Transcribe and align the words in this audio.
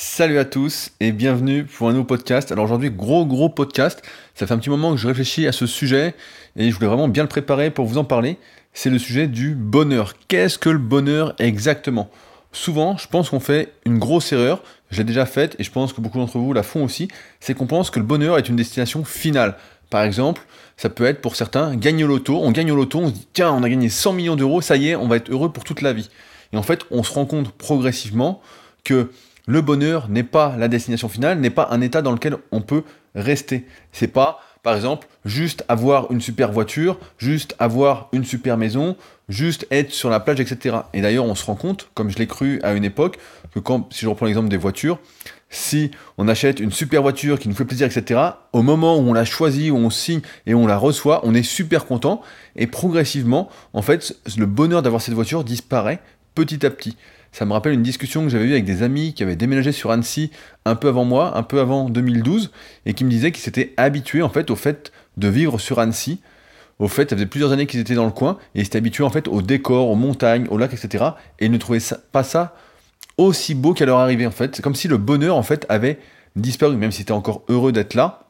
Salut 0.00 0.38
à 0.38 0.44
tous 0.44 0.92
et 1.00 1.10
bienvenue 1.10 1.64
pour 1.64 1.88
un 1.88 1.92
nouveau 1.92 2.04
podcast. 2.04 2.52
Alors 2.52 2.66
aujourd'hui, 2.66 2.88
gros 2.88 3.26
gros 3.26 3.48
podcast. 3.48 4.00
Ça 4.36 4.46
fait 4.46 4.54
un 4.54 4.58
petit 4.58 4.70
moment 4.70 4.92
que 4.92 4.96
je 4.96 5.08
réfléchis 5.08 5.44
à 5.48 5.50
ce 5.50 5.66
sujet 5.66 6.14
et 6.54 6.70
je 6.70 6.74
voulais 6.76 6.86
vraiment 6.86 7.08
bien 7.08 7.24
le 7.24 7.28
préparer 7.28 7.72
pour 7.72 7.84
vous 7.84 7.98
en 7.98 8.04
parler. 8.04 8.38
C'est 8.72 8.90
le 8.90 8.98
sujet 9.00 9.26
du 9.26 9.56
bonheur. 9.56 10.14
Qu'est-ce 10.28 10.56
que 10.56 10.68
le 10.68 10.78
bonheur 10.78 11.34
exactement? 11.40 12.10
Souvent, 12.52 12.96
je 12.96 13.08
pense 13.08 13.30
qu'on 13.30 13.40
fait 13.40 13.72
une 13.86 13.98
grosse 13.98 14.32
erreur, 14.32 14.62
je 14.92 14.98
l'ai 14.98 15.04
déjà 15.04 15.26
faite 15.26 15.56
et 15.58 15.64
je 15.64 15.72
pense 15.72 15.92
que 15.92 16.00
beaucoup 16.00 16.18
d'entre 16.18 16.38
vous 16.38 16.52
la 16.52 16.62
font 16.62 16.84
aussi, 16.84 17.08
c'est 17.40 17.54
qu'on 17.54 17.66
pense 17.66 17.90
que 17.90 17.98
le 17.98 18.06
bonheur 18.06 18.38
est 18.38 18.48
une 18.48 18.54
destination 18.54 19.04
finale. 19.04 19.56
Par 19.90 20.04
exemple, 20.04 20.42
ça 20.76 20.90
peut 20.90 21.06
être 21.06 21.20
pour 21.20 21.34
certains 21.34 21.74
gagner 21.74 22.04
au 22.04 22.08
loto, 22.08 22.38
on 22.40 22.52
gagne 22.52 22.70
au 22.70 22.76
loto, 22.76 23.00
on 23.00 23.08
se 23.08 23.14
dit 23.14 23.26
tiens, 23.32 23.50
on 23.50 23.64
a 23.64 23.68
gagné 23.68 23.88
100 23.88 24.12
millions 24.12 24.36
d'euros, 24.36 24.60
ça 24.60 24.76
y 24.76 24.90
est, 24.90 24.94
on 24.94 25.08
va 25.08 25.16
être 25.16 25.32
heureux 25.32 25.52
pour 25.52 25.64
toute 25.64 25.82
la 25.82 25.92
vie. 25.92 26.08
Et 26.52 26.56
en 26.56 26.62
fait, 26.62 26.82
on 26.92 27.02
se 27.02 27.12
rend 27.12 27.26
compte 27.26 27.50
progressivement 27.50 28.40
que 28.84 29.10
le 29.48 29.62
bonheur 29.62 30.10
n'est 30.10 30.24
pas 30.24 30.56
la 30.58 30.68
destination 30.68 31.08
finale, 31.08 31.40
n'est 31.40 31.48
pas 31.48 31.68
un 31.70 31.80
état 31.80 32.02
dans 32.02 32.12
lequel 32.12 32.36
on 32.52 32.60
peut 32.60 32.82
rester. 33.14 33.64
C'est 33.92 34.08
pas, 34.08 34.40
par 34.62 34.76
exemple, 34.76 35.08
juste 35.24 35.64
avoir 35.68 36.12
une 36.12 36.20
super 36.20 36.52
voiture, 36.52 36.98
juste 37.16 37.56
avoir 37.58 38.10
une 38.12 38.24
super 38.24 38.58
maison, 38.58 38.94
juste 39.30 39.66
être 39.70 39.90
sur 39.90 40.10
la 40.10 40.20
plage, 40.20 40.38
etc. 40.38 40.76
Et 40.92 41.00
d'ailleurs, 41.00 41.24
on 41.24 41.34
se 41.34 41.46
rend 41.46 41.54
compte, 41.54 41.88
comme 41.94 42.10
je 42.10 42.18
l'ai 42.18 42.26
cru 42.26 42.60
à 42.62 42.74
une 42.74 42.84
époque, 42.84 43.18
que 43.54 43.58
quand, 43.58 43.90
si 43.90 44.00
je 44.00 44.08
reprends 44.08 44.26
l'exemple 44.26 44.50
des 44.50 44.58
voitures, 44.58 44.98
si 45.48 45.92
on 46.18 46.28
achète 46.28 46.60
une 46.60 46.70
super 46.70 47.00
voiture 47.00 47.38
qui 47.38 47.48
nous 47.48 47.54
fait 47.54 47.64
plaisir, 47.64 47.86
etc., 47.86 48.20
au 48.52 48.60
moment 48.60 48.98
où 48.98 49.08
on 49.08 49.14
la 49.14 49.24
choisit, 49.24 49.70
où 49.70 49.76
on 49.76 49.88
signe 49.88 50.20
et 50.44 50.54
on 50.54 50.66
la 50.66 50.76
reçoit, 50.76 51.22
on 51.24 51.32
est 51.32 51.42
super 51.42 51.86
content. 51.86 52.20
Et 52.54 52.66
progressivement, 52.66 53.48
en 53.72 53.80
fait, 53.80 54.14
le 54.36 54.44
bonheur 54.44 54.82
d'avoir 54.82 55.00
cette 55.00 55.14
voiture 55.14 55.42
disparaît 55.42 56.00
petit 56.34 56.66
à 56.66 56.70
petit. 56.70 56.98
Ça 57.38 57.44
me 57.44 57.52
rappelle 57.52 57.72
une 57.72 57.84
discussion 57.84 58.24
que 58.24 58.30
j'avais 58.30 58.46
eue 58.46 58.50
avec 58.50 58.64
des 58.64 58.82
amis 58.82 59.14
qui 59.14 59.22
avaient 59.22 59.36
déménagé 59.36 59.70
sur 59.70 59.92
Annecy 59.92 60.32
un 60.64 60.74
peu 60.74 60.88
avant 60.88 61.04
moi, 61.04 61.38
un 61.38 61.44
peu 61.44 61.60
avant 61.60 61.88
2012, 61.88 62.50
et 62.84 62.94
qui 62.94 63.04
me 63.04 63.10
disaient 63.10 63.30
qu'ils 63.30 63.44
s'étaient 63.44 63.74
habitués 63.76 64.22
en 64.22 64.28
fait 64.28 64.50
au 64.50 64.56
fait 64.56 64.90
de 65.18 65.28
vivre 65.28 65.60
sur 65.60 65.78
Annecy. 65.78 66.20
Au 66.80 66.88
fait, 66.88 67.08
ça 67.08 67.14
faisait 67.14 67.26
plusieurs 67.26 67.52
années 67.52 67.66
qu'ils 67.66 67.78
étaient 67.78 67.94
dans 67.94 68.06
le 68.06 68.10
coin 68.10 68.38
et 68.56 68.58
ils 68.58 68.64
s'étaient 68.64 68.78
habitués 68.78 69.04
en 69.04 69.10
fait 69.10 69.28
au 69.28 69.40
décor, 69.40 69.88
aux 69.88 69.94
montagnes, 69.94 70.48
aux 70.50 70.58
lacs, 70.58 70.74
etc. 70.74 71.10
Et 71.38 71.46
ils 71.46 71.52
ne 71.52 71.58
trouvaient 71.58 71.78
pas 72.10 72.24
ça 72.24 72.56
aussi 73.18 73.54
beau 73.54 73.72
qu'à 73.72 73.86
leur 73.86 73.98
arrivée 73.98 74.26
en 74.26 74.32
fait. 74.32 74.56
C'est 74.56 74.62
comme 74.62 74.74
si 74.74 74.88
le 74.88 74.96
bonheur 74.96 75.36
en 75.36 75.44
fait 75.44 75.64
avait 75.68 76.00
disparu, 76.34 76.74
même 76.76 76.90
s'ils 76.90 77.02
étaient 77.02 77.12
encore 77.12 77.44
heureux 77.48 77.70
d'être 77.70 77.94
là. 77.94 78.24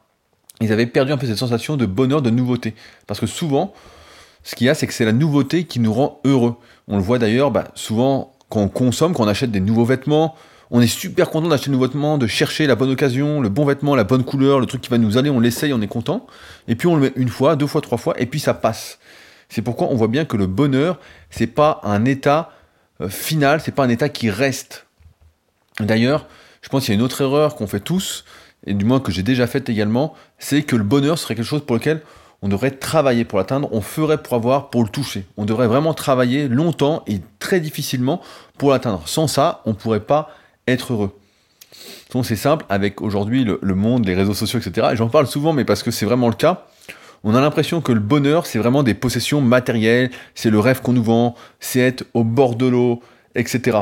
Ils 0.61 0.71
avaient 0.71 0.85
perdu 0.85 1.13
un 1.13 1.17
peu 1.17 1.25
cette 1.25 1.37
sensation 1.37 1.77
de 1.77 1.87
bonheur, 1.87 2.21
de 2.21 2.29
nouveauté. 2.29 2.75
Parce 3.07 3.19
que 3.19 3.25
souvent, 3.25 3.73
ce 4.43 4.55
qu'il 4.55 4.67
y 4.67 4.69
a, 4.69 4.75
c'est 4.75 4.85
que 4.85 4.93
c'est 4.93 5.05
la 5.05 5.13
nouveauté 5.13 5.63
qui 5.63 5.79
nous 5.79 5.93
rend 5.93 6.21
heureux. 6.25 6.57
On 6.87 6.97
le 6.97 7.01
voit 7.01 7.17
d'ailleurs 7.17 7.49
bah, 7.49 7.69
souvent 7.73 8.35
quand 8.49 8.61
on 8.61 8.67
consomme, 8.67 9.13
quand 9.13 9.23
on 9.23 9.27
achète 9.27 9.51
des 9.51 9.59
nouveaux 9.59 9.85
vêtements, 9.85 10.35
on 10.71 10.81
est 10.81 10.87
super 10.87 11.29
content 11.29 11.47
d'acheter 11.47 11.67
de 11.67 11.71
nouveaux 11.71 11.87
vêtements, 11.87 12.17
de 12.17 12.27
chercher 12.27 12.67
la 12.67 12.75
bonne 12.75 12.91
occasion, 12.91 13.41
le 13.41 13.49
bon 13.49 13.65
vêtement, 13.65 13.95
la 13.95 14.03
bonne 14.03 14.23
couleur, 14.23 14.59
le 14.59 14.65
truc 14.65 14.81
qui 14.81 14.89
va 14.89 14.97
nous 14.97 15.17
aller, 15.17 15.29
on 15.29 15.39
l'essaye, 15.39 15.73
on 15.73 15.81
est 15.81 15.87
content. 15.87 16.27
Et 16.67 16.75
puis 16.75 16.87
on 16.87 16.95
le 16.95 17.01
met 17.01 17.13
une 17.15 17.29
fois, 17.29 17.55
deux 17.55 17.67
fois, 17.67 17.81
trois 17.81 17.97
fois, 17.97 18.19
et 18.19 18.25
puis 18.25 18.39
ça 18.39 18.53
passe. 18.53 18.99
C'est 19.49 19.63
pourquoi 19.63 19.87
on 19.87 19.95
voit 19.95 20.07
bien 20.07 20.25
que 20.25 20.37
le 20.37 20.45
bonheur, 20.45 20.99
c'est 21.31 21.47
pas 21.47 21.81
un 21.83 22.05
état 22.05 22.51
euh, 23.01 23.09
final, 23.09 23.61
c'est 23.61 23.71
pas 23.71 23.83
un 23.83 23.89
état 23.89 24.09
qui 24.09 24.29
reste. 24.29 24.85
D'ailleurs, 25.79 26.27
je 26.61 26.69
pense 26.69 26.85
qu'il 26.85 26.93
y 26.93 26.97
a 26.97 26.99
une 26.99 27.05
autre 27.05 27.21
erreur 27.21 27.55
qu'on 27.55 27.67
fait 27.67 27.79
tous, 27.79 28.25
et 28.67 28.73
du 28.73 28.85
moins 28.85 28.99
que 28.99 29.11
j'ai 29.11 29.23
déjà 29.23 29.47
faite 29.47 29.69
également, 29.69 30.13
c'est 30.37 30.61
que 30.63 30.75
le 30.75 30.83
bonheur 30.83 31.17
serait 31.17 31.33
quelque 31.33 31.45
chose 31.45 31.65
pour 31.65 31.77
lequel 31.77 32.01
on 32.41 32.47
devrait 32.47 32.71
travailler 32.71 33.25
pour 33.25 33.37
l'atteindre, 33.39 33.69
on 33.71 33.81
ferait 33.81 34.21
pour 34.21 34.33
avoir, 34.33 34.69
pour 34.69 34.83
le 34.83 34.89
toucher. 34.89 35.25
On 35.35 35.45
devrait 35.45 35.67
vraiment 35.67 35.93
travailler 35.93 36.47
longtemps 36.47 37.03
et 37.07 37.19
très 37.49 37.59
difficilement 37.59 38.21
pour 38.59 38.69
l'atteindre. 38.69 39.01
Sans 39.07 39.25
ça, 39.25 39.63
on 39.65 39.71
ne 39.71 39.75
pourrait 39.75 40.01
pas 40.01 40.29
être 40.67 40.93
heureux. 40.93 41.17
Donc 42.11 42.27
c'est 42.27 42.35
simple, 42.35 42.63
avec 42.69 43.01
aujourd'hui 43.01 43.43
le, 43.43 43.75
monde, 43.75 44.05
les 44.05 44.13
réseaux 44.13 44.35
sociaux, 44.35 44.59
etc. 44.59 44.89
Et 44.93 44.95
j'en 44.95 45.09
parle 45.09 45.25
souvent, 45.25 45.51
mais 45.51 45.65
parce 45.65 45.81
que 45.81 45.89
c'est 45.89 46.05
vraiment 46.05 46.27
le 46.27 46.35
cas. 46.35 46.67
On 47.23 47.33
a 47.33 47.41
l'impression 47.41 47.81
que 47.81 47.91
le 47.91 47.99
bonheur, 47.99 48.45
c'est 48.45 48.59
vraiment 48.59 48.83
des 48.83 48.93
possessions 48.93 49.41
matérielles, 49.41 50.11
c'est 50.35 50.51
le 50.51 50.59
rêve 50.59 50.81
qu'on 50.81 50.93
nous 50.93 51.03
vend, 51.03 51.33
c'est 51.59 51.79
être 51.79 52.05
au 52.13 52.23
bord 52.23 52.55
de 52.55 52.67
l'eau, 52.67 53.01
etc. 53.33 53.79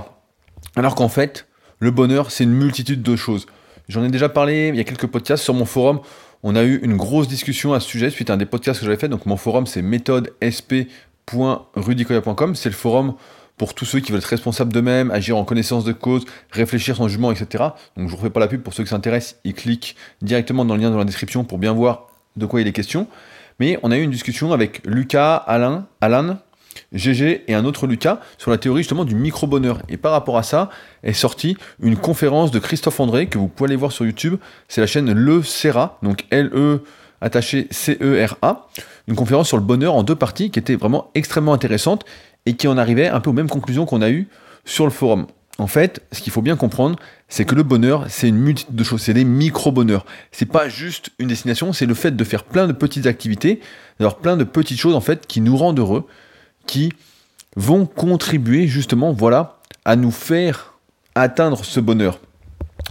Alors 0.77 0.95
qu'en 0.95 1.09
fait, 1.09 1.45
le 1.79 1.91
bonheur, 1.91 2.31
c'est 2.31 2.45
une 2.45 2.53
multitude 2.53 3.03
de 3.03 3.17
choses. 3.17 3.47
J'en 3.89 4.03
ai 4.06 4.09
déjà 4.09 4.29
parlé 4.29 4.69
il 4.69 4.77
y 4.77 4.79
a 4.79 4.85
quelques 4.85 5.07
podcasts 5.07 5.44
sur 5.44 5.53
mon 5.53 5.66
forum 5.66 6.00
on 6.44 6.56
a 6.56 6.63
eu 6.63 6.79
une 6.83 6.95
grosse 6.95 7.27
discussion 7.27 7.73
à 7.73 7.79
ce 7.79 7.89
sujet 7.89 8.11
suite 8.11 8.29
à 8.29 8.33
un 8.33 8.38
des 8.38 8.45
podcasts 8.45 8.79
que 8.79 8.85
j'avais 8.85 8.97
fait. 8.97 9.09
Donc 9.09 9.25
mon 9.25 9.38
forum 9.38 9.66
c'est 9.66 9.81
méthodesp.rudicoya.com. 9.81 12.56
C'est 12.56 12.69
le 12.69 12.75
forum 12.75 13.16
pour 13.57 13.73
tous 13.73 13.85
ceux 13.85 14.00
qui 14.00 14.12
veulent 14.12 14.19
être 14.19 14.25
responsables 14.25 14.72
d'eux-mêmes, 14.72 15.12
agir 15.12 15.38
en 15.38 15.44
connaissance 15.44 15.84
de 15.84 15.91
cause, 15.91 16.25
réfléchir 16.51 16.95
sans 16.95 17.07
jugement, 17.07 17.31
etc. 17.31 17.63
Donc 17.97 18.07
je 18.07 18.12
vous 18.12 18.18
refais 18.18 18.29
pas 18.29 18.40
la 18.40 18.47
pub 18.47 18.62
pour 18.62 18.73
ceux 18.73 18.84
qui 18.84 18.90
s'intéressent, 18.90 19.40
ils 19.44 19.53
cliquent 19.53 19.95
directement 20.22 20.63
dans 20.63 20.75
le 20.75 20.81
lien 20.81 20.91
dans 20.91 20.97
la 20.97 21.06
description 21.06 21.44
pour 21.44 21.57
bien 21.57 21.73
voir 21.73 22.07
de 22.35 22.45
quoi 22.45 22.62
il 22.62 22.68
est 22.68 22.73
question. 22.73 23.07
Mais 23.59 23.79
on 23.81 23.91
a 23.91 23.97
eu 23.97 24.03
une 24.03 24.12
discussion 24.12 24.53
avec 24.53 24.81
Lucas, 24.85 25.35
Alain, 25.35 25.88
Alan, 26.01 26.38
GG 26.94 27.45
et 27.47 27.56
un 27.56 27.66
autre 27.66 27.88
Lucas 27.88 28.19
sur 28.38 28.51
la 28.51 28.57
théorie 28.57 28.84
justement 28.84 29.06
du 29.06 29.16
micro-bonheur. 29.16 29.81
Et 29.89 29.97
par 29.97 30.12
rapport 30.12 30.38
à 30.38 30.44
ça 30.44 30.69
est 31.03 31.13
sortie 31.13 31.57
une 31.81 31.97
conférence 31.97 32.51
de 32.51 32.59
Christophe 32.59 33.00
André 33.00 33.28
que 33.28 33.39
vous 33.39 33.47
pouvez 33.47 33.69
aller 33.69 33.75
voir 33.75 33.91
sur 33.91 34.06
YouTube. 34.06 34.35
C'est 34.68 34.81
la 34.81 34.88
chaîne 34.88 35.12
Le 35.12 35.41
Serra, 35.41 35.97
donc 36.03 36.25
L-E 36.29 36.84
attaché 37.19 37.68
C-E-R-A. 37.72 38.68
Une 39.07 39.16
conférence 39.16 39.47
sur 39.47 39.57
le 39.57 39.63
bonheur 39.63 39.95
en 39.95 40.03
deux 40.03 40.16
parties 40.16 40.51
qui 40.51 40.59
était 40.59 40.75
vraiment 40.75 41.09
extrêmement 41.16 41.53
intéressante 41.53 42.06
et 42.47 42.53
qui 42.53 42.67
en 42.69 42.77
arrivait 42.77 43.09
un 43.09 43.19
peu 43.19 43.29
aux 43.29 43.33
mêmes 43.33 43.49
conclusions 43.49 43.85
qu'on 43.85 44.01
a 44.01 44.09
eues 44.09 44.27
sur 44.63 44.85
le 44.85 44.91
forum. 44.91 45.27
En 45.57 45.67
fait, 45.67 46.01
ce 46.13 46.21
qu'il 46.21 46.31
faut 46.31 46.41
bien 46.41 46.55
comprendre, 46.55 46.97
c'est 47.27 47.43
que 47.43 47.55
le 47.55 47.63
bonheur, 47.63 48.05
c'est 48.09 48.29
une 48.29 48.37
multitude 48.37 48.73
de 48.73 48.83
choses, 48.83 49.01
c'est 49.01 49.13
des 49.13 49.25
micro-bonheurs. 49.25 50.05
C'est 50.31 50.45
pas 50.45 50.69
juste 50.69 51.09
une 51.19 51.27
destination, 51.27 51.73
c'est 51.73 51.85
le 51.85 51.93
fait 51.93 52.15
de 52.15 52.23
faire 52.23 52.43
plein 52.43 52.67
de 52.67 52.71
petites 52.71 53.05
activités, 53.05 53.59
d'avoir 53.99 54.17
plein 54.19 54.37
de 54.37 54.45
petites 54.45 54.79
choses 54.79 54.95
en 54.95 55.01
fait 55.01 55.27
qui 55.27 55.41
nous 55.41 55.57
rendent 55.57 55.79
heureux, 55.79 56.07
qui 56.67 56.93
vont 57.57 57.85
contribuer 57.85 58.67
justement, 58.67 59.11
voilà, 59.11 59.59
à 59.83 59.97
nous 59.97 60.11
faire 60.11 60.75
atteindre 61.15 61.65
ce 61.65 61.81
bonheur. 61.81 62.19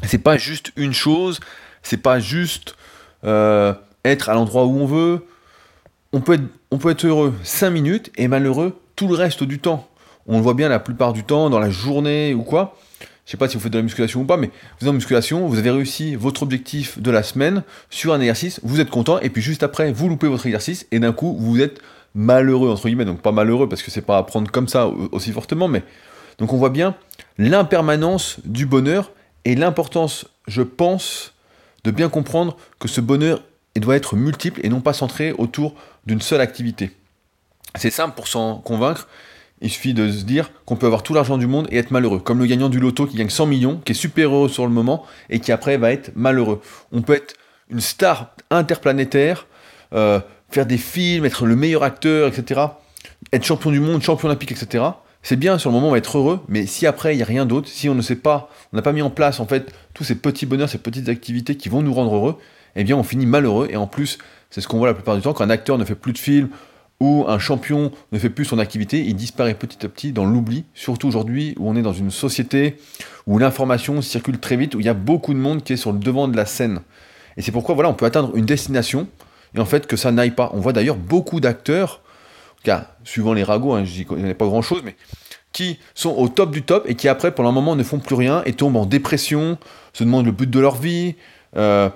C'est 0.03 0.19
pas 0.19 0.37
juste 0.37 0.73
une 0.77 0.93
chose, 0.93 1.41
c'est 1.83 1.97
pas 1.97 2.21
juste 2.21 2.77
euh, 3.25 3.73
être 4.05 4.29
à 4.29 4.35
l'endroit 4.35 4.67
où 4.67 4.77
on 4.77 4.87
veut. 4.87 5.25
On 6.13 6.21
peut, 6.21 6.35
être, 6.91 7.07
heureux 7.07 7.35
5 7.43 7.71
minutes 7.71 8.11
et 8.17 8.29
malheureux 8.29 8.79
tout 8.97 9.09
le 9.09 9.15
reste 9.15 9.45
du 9.45 9.59
temps. 9.59 9.87
On 10.27 10.39
le 10.39 10.43
voit 10.43 10.55
bien 10.55 10.69
la 10.69 10.81
plupart 10.81 11.13
du 11.13 11.23
temps, 11.23 11.51
dans 11.51 11.61
la 11.61 11.71
journée 11.71 12.35
ou 12.35 12.43
quoi. 12.43 12.77
Je 13.27 13.33
sais 13.33 13.37
pas 13.37 13.49
si 13.49 13.57
vous 13.57 13.63
faites 13.63 13.73
de 13.73 13.79
la 13.79 13.83
musculation 13.83 14.21
ou 14.21 14.25
pas, 14.25 14.37
mais 14.37 14.51
vous 14.81 14.87
êtes 14.87 14.91
en 14.91 14.95
musculation, 14.95 15.47
vous 15.47 15.59
avez 15.59 15.71
réussi 15.71 16.15
votre 16.15 16.43
objectif 16.43 17.01
de 17.01 17.11
la 17.11 17.23
semaine 17.23 17.65
sur 17.91 18.13
un 18.15 18.21
exercice, 18.21 18.61
vous 18.63 18.81
êtes 18.81 18.89
content, 18.89 19.19
et 19.19 19.31
puis 19.31 19.43
juste 19.43 19.65
après, 19.65 19.93
vous 19.93 20.09
loupez 20.09 20.29
votre 20.29 20.47
exercice, 20.47 20.87
et 20.93 21.01
d'un 21.01 21.13
coup, 21.13 21.37
vous 21.37 21.61
êtes 21.61 21.81
malheureux, 22.15 22.71
entre 22.71 22.87
guillemets, 22.87 23.05
donc 23.05 23.21
pas 23.21 23.33
malheureux 23.33 23.69
parce 23.69 23.83
que 23.83 23.91
c'est 23.91 24.01
pas 24.01 24.17
à 24.17 24.23
prendre 24.23 24.51
comme 24.51 24.69
ça 24.69 24.89
aussi 25.11 25.33
fortement, 25.33 25.67
mais 25.67 25.83
donc 26.39 26.53
on 26.53 26.57
voit 26.57 26.71
bien 26.71 26.95
l'impermanence 27.37 28.39
du 28.45 28.65
bonheur 28.65 29.11
et 29.45 29.57
l'importance, 29.57 30.27
je 30.47 30.63
pense, 30.63 31.35
de 31.85 31.91
bien 31.91 32.09
comprendre 32.09 32.57
que 32.79 32.89
ce 32.89 33.01
bonheur 33.01 33.43
doit 33.77 33.97
être 33.97 34.17
multiple 34.17 34.61
et 34.63 34.69
non 34.69 34.81
pas 34.81 34.93
centré 34.93 35.33
autour 35.33 35.75
d'une 36.07 36.21
seule 36.21 36.41
activité. 36.41 36.93
C'est 37.75 37.91
simple 37.91 38.15
pour 38.15 38.29
s'en 38.29 38.59
convaincre, 38.59 39.09
il 39.61 39.71
suffit 39.71 39.95
de 39.95 40.11
se 40.11 40.25
dire 40.25 40.51
qu'on 40.67 40.77
peut 40.77 40.87
avoir 40.87 41.03
tout 41.03 41.15
l'argent 41.15 41.39
du 41.39 41.47
monde 41.47 41.67
et 41.71 41.79
être 41.79 41.91
malheureux, 41.91 42.19
comme 42.19 42.39
le 42.39 42.47
gagnant 42.47 42.69
du 42.69 42.79
loto 42.79 43.07
qui 43.07 43.17
gagne 43.17 43.31
100 43.31 43.47
millions, 43.47 43.81
qui 43.85 43.93
est 43.93 43.95
super 43.95 44.35
heureux 44.35 44.49
sur 44.49 44.67
le 44.67 44.73
moment 44.73 45.05
et 45.31 45.41
qui 45.41 45.53
après 45.53 45.77
va 45.79 45.93
être 45.93 46.13
malheureux. 46.15 46.61
On 46.93 47.03
peut 47.03 47.15
être 47.15 47.35
une 47.71 47.81
star 47.81 48.35
interplanétaire, 48.51 49.47
euh, 49.95 50.21
faire 50.51 50.67
des 50.67 50.79
films, 50.79 51.25
être 51.25 51.47
le 51.47 51.57
meilleur 51.57 51.83
acteur, 51.83 52.29
etc., 52.29 52.61
être 53.33 53.45
champion 53.45 53.71
du 53.71 53.81
monde, 53.81 54.03
champion 54.03 54.29
olympique, 54.29 54.53
etc., 54.53 54.85
c'est 55.23 55.37
bien 55.37 55.59
sur 55.59 55.71
le 55.71 55.75
moment, 55.75 55.89
on 55.89 55.91
va 55.91 55.99
être 55.99 56.19
heureux, 56.19 56.39
mais 56.47 56.67
si 56.67 56.87
après 56.87 57.15
il 57.15 57.17
n'y 57.17 57.23
a 57.25 57.27
rien 57.27 57.47
d'autre, 57.47 57.69
si 57.69 57.89
on 57.89 57.97
ne 57.97 58.03
sait 58.03 58.15
pas, 58.15 58.49
on 58.73 58.77
n'a 58.77 58.83
pas 58.83 58.93
mis 58.93 59.03
en 59.03 59.11
place 59.11 59.41
en 59.41 59.47
fait 59.47 59.75
tous 59.93 60.05
ces 60.05 60.15
petits 60.15 60.47
bonheurs, 60.47 60.69
ces 60.69 60.79
petites 60.79 61.09
activités 61.09 61.57
qui 61.57 61.69
vont 61.69 61.83
nous 61.83 61.93
rendre 61.93 62.15
heureux, 62.15 62.39
eh 62.77 62.85
bien 62.85 62.97
on 62.97 63.03
finit 63.03 63.27
malheureux, 63.27 63.67
et 63.69 63.77
en 63.77 63.89
plus, 63.89 64.19
c'est 64.51 64.61
ce 64.61 64.69
qu'on 64.69 64.79
voit 64.79 64.87
la 64.87 64.95
plupart 64.95 65.17
du 65.17 65.23
temps, 65.23 65.33
quand 65.33 65.43
un 65.43 65.51
acteur 65.51 65.79
ne 65.79 65.85
fait 65.85 65.97
plus 65.97 66.13
de 66.13 66.19
films, 66.19 66.51
ou 67.01 67.25
un 67.29 67.39
champion 67.39 67.91
ne 68.13 68.19
fait 68.19 68.31
plus 68.31 68.45
son 68.45 68.59
activité, 68.59 69.05
il 69.05 69.15
disparaît 69.17 69.55
petit 69.55 69.85
à 69.85 69.89
petit 69.89 70.13
dans 70.13 70.25
l'oubli, 70.25 70.65
surtout 70.75 71.09
aujourd'hui 71.09 71.55
où 71.59 71.69
on 71.69 71.77
est 71.77 71.83
dans 71.83 71.93
une 71.93 72.11
société 72.11 72.77
où 73.27 73.39
l'information 73.39 74.01
circule 74.01 74.39
très 74.39 74.57
vite, 74.57 74.75
où 74.75 74.81
il 74.81 74.87
y 74.87 74.89
a 74.89 74.95
beaucoup 74.95 75.35
de 75.35 75.39
monde 75.39 75.63
qui 75.63 75.75
est 75.75 75.77
sur 75.77 75.93
le 75.93 75.99
devant 75.99 76.29
de 76.29 76.37
la 76.37 76.47
scène. 76.47 76.81
Et 77.37 77.43
c'est 77.43 77.53
pourquoi 77.53 77.75
voilà, 77.75 77.91
on 77.91 77.95
peut 77.95 78.07
atteindre 78.07 78.35
une 78.35 78.47
destination, 78.47 79.09
et 79.55 79.61
en 79.61 79.67
fait 79.67 79.87
que 79.87 79.97
ça 79.97 80.11
n'aille 80.11 80.31
pas. 80.31 80.51
On 80.55 80.61
voit 80.61 80.73
d'ailleurs 80.73 80.97
beaucoup 80.97 81.41
d'acteurs, 81.41 82.01
car 82.63 82.87
suivant 83.05 83.35
les 83.35 83.45
ragots, 83.45 83.75
hein, 83.75 83.85
je 83.85 84.03
connais 84.05 84.35
pas 84.35 84.47
grand 84.47 84.63
chose, 84.63 84.81
mais 84.85 84.97
qui 85.53 85.79
sont 85.95 86.11
au 86.11 86.29
top 86.29 86.51
du 86.51 86.63
top 86.63 86.85
et 86.89 86.95
qui 86.95 87.09
après, 87.09 87.35
pendant 87.35 87.49
un 87.49 87.53
moment, 87.53 87.77
ne 87.77 87.83
font 87.83 87.99
plus 87.99 88.15
rien 88.15 88.43
et 88.45 88.53
tombent 88.53 88.77
en 88.77 88.87
dépression, 88.87 89.59
se 89.93 90.05
demandent 90.05 90.27
le 90.27 90.33
but 90.33 90.51
de 90.51 90.61
leur 90.61 90.77
vie, 90.77 91.15
euh, 91.57 91.89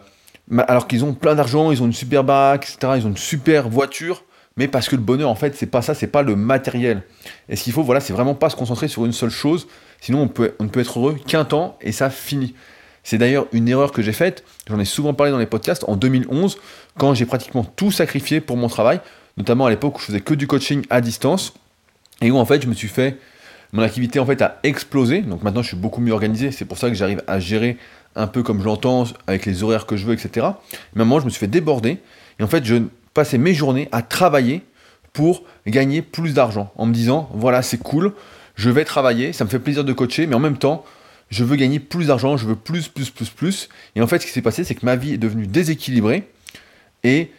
alors 0.67 0.89
qu'ils 0.89 1.05
ont 1.05 1.13
plein 1.13 1.35
d'argent, 1.35 1.71
ils 1.71 1.83
ont 1.83 1.87
une 1.87 1.93
super 1.93 2.25
bac, 2.25 2.65
etc., 2.65 2.95
ils 2.97 3.07
ont 3.07 3.11
une 3.11 3.17
super 3.17 3.69
voiture, 3.69 4.25
mais 4.61 4.69
parce 4.69 4.91
que 4.91 4.97
le 4.97 5.01
bonheur, 5.01 5.31
en 5.31 5.35
fait, 5.35 5.57
c'est 5.57 5.65
pas 5.65 5.81
ça, 5.81 5.95
c'est 5.95 6.07
pas 6.07 6.21
le 6.21 6.37
matériel. 6.37 7.03
Et 7.49 7.57
ce 7.57 7.65
qu'il 7.65 7.73
faut, 7.73 7.83
voilà, 7.83 7.99
c'est 7.99 8.13
vraiment 8.13 8.35
pas 8.35 8.51
se 8.51 8.57
concentrer 8.57 8.89
sur 8.89 9.07
une 9.07 9.13
seule 9.15 9.31
chose, 9.31 9.67
sinon 10.03 10.21
on, 10.21 10.29
peut, 10.29 10.53
on 10.59 10.65
ne 10.65 10.69
peut 10.69 10.81
être 10.81 10.99
heureux 10.99 11.17
qu'un 11.27 11.47
temps 11.47 11.79
et 11.81 11.93
ça 11.93 12.11
finit. 12.11 12.55
C'est 13.03 13.17
d'ailleurs 13.17 13.47
une 13.53 13.69
erreur 13.69 13.91
que 13.91 14.03
j'ai 14.03 14.13
faite, 14.13 14.45
j'en 14.69 14.79
ai 14.79 14.85
souvent 14.85 15.15
parlé 15.15 15.33
dans 15.33 15.39
les 15.39 15.47
podcasts, 15.47 15.87
en 15.89 15.97
2011, 15.97 16.59
quand 16.99 17.15
j'ai 17.15 17.25
pratiquement 17.25 17.65
tout 17.65 17.91
sacrifié 17.91 18.43
pour 18.43 18.59
mon 18.59 18.69
travail, 18.69 19.01
notamment 19.39 19.65
à 19.65 19.71
l'époque 19.71 19.97
où 19.97 20.01
je 20.01 20.05
faisais 20.05 20.21
que 20.21 20.35
du 20.35 20.47
coaching 20.47 20.85
à 20.91 21.01
distance, 21.01 21.55
et 22.21 22.31
où 22.31 22.37
en 22.37 22.45
fait 22.45 22.61
je 22.61 22.67
me 22.67 22.75
suis 22.75 22.89
fait, 22.89 23.17
mon 23.73 23.81
activité 23.81 24.21
en 24.21 24.27
fait 24.27 24.43
a 24.43 24.59
explosé, 24.63 25.23
donc 25.23 25.43
maintenant 25.43 25.63
je 25.63 25.69
suis 25.69 25.77
beaucoup 25.79 26.03
mieux 26.03 26.13
organisé, 26.13 26.53
c'est 26.53 26.67
pour 26.67 26.77
ça 26.77 26.91
que 26.91 26.95
j'arrive 26.95 27.23
à 27.27 27.41
gérer 27.41 27.79
un 28.15 28.27
peu 28.27 28.43
comme 28.43 28.61
je 28.61 28.67
l'entends, 28.67 29.05
avec 29.27 29.47
les 29.47 29.63
horaires 29.63 29.87
que 29.87 29.97
je 29.97 30.05
veux, 30.05 30.13
etc. 30.13 30.49
Mais 30.93 31.01
à 31.01 31.03
un 31.03 31.07
moment 31.07 31.19
je 31.19 31.25
me 31.25 31.31
suis 31.31 31.41
fait 31.41 31.47
déborder, 31.47 31.97
et 32.39 32.43
en 32.43 32.47
fait 32.47 32.63
je 32.67 32.83
passais 33.15 33.39
mes 33.39 33.55
journées 33.55 33.89
à 33.93 34.03
travailler 34.03 34.63
pour 35.13 35.45
gagner 35.67 36.03
plus 36.03 36.35
d'argent, 36.35 36.73
en 36.77 36.87
me 36.87 36.95
disant, 36.95 37.29
voilà 37.35 37.63
c'est 37.63 37.79
cool, 37.79 38.13
je 38.55 38.71
vais 38.71 38.85
travailler, 38.85 39.33
ça 39.33 39.45
me 39.45 39.51
fait 39.51 39.59
plaisir 39.59 39.85
de 39.85 39.93
coacher, 39.93 40.27
mais 40.27 40.35
en 40.35 40.41
même 40.41 40.59
temps, 40.59 40.85
je 41.31 41.45
veux 41.45 41.57
gagner 41.57 41.79
plus 41.79 42.09
d'argent, 42.09 42.37
je 42.37 42.47
veux 42.47 42.57
plus, 42.57 42.89
plus, 42.89 43.11
plus, 43.11 43.31
plus. 43.31 43.69
Et 43.95 44.03
en 44.03 44.07
fait, 44.07 44.19
ce 44.19 44.27
qui 44.27 44.33
s'est 44.33 44.43
passé, 44.43 44.65
c'est 44.65 44.75
que 44.75 44.85
ma 44.85 44.97
vie 44.97 45.15
est 45.15 45.19
devenue 45.19 45.47
déséquilibrée. 45.47 46.29
Et 47.05 47.31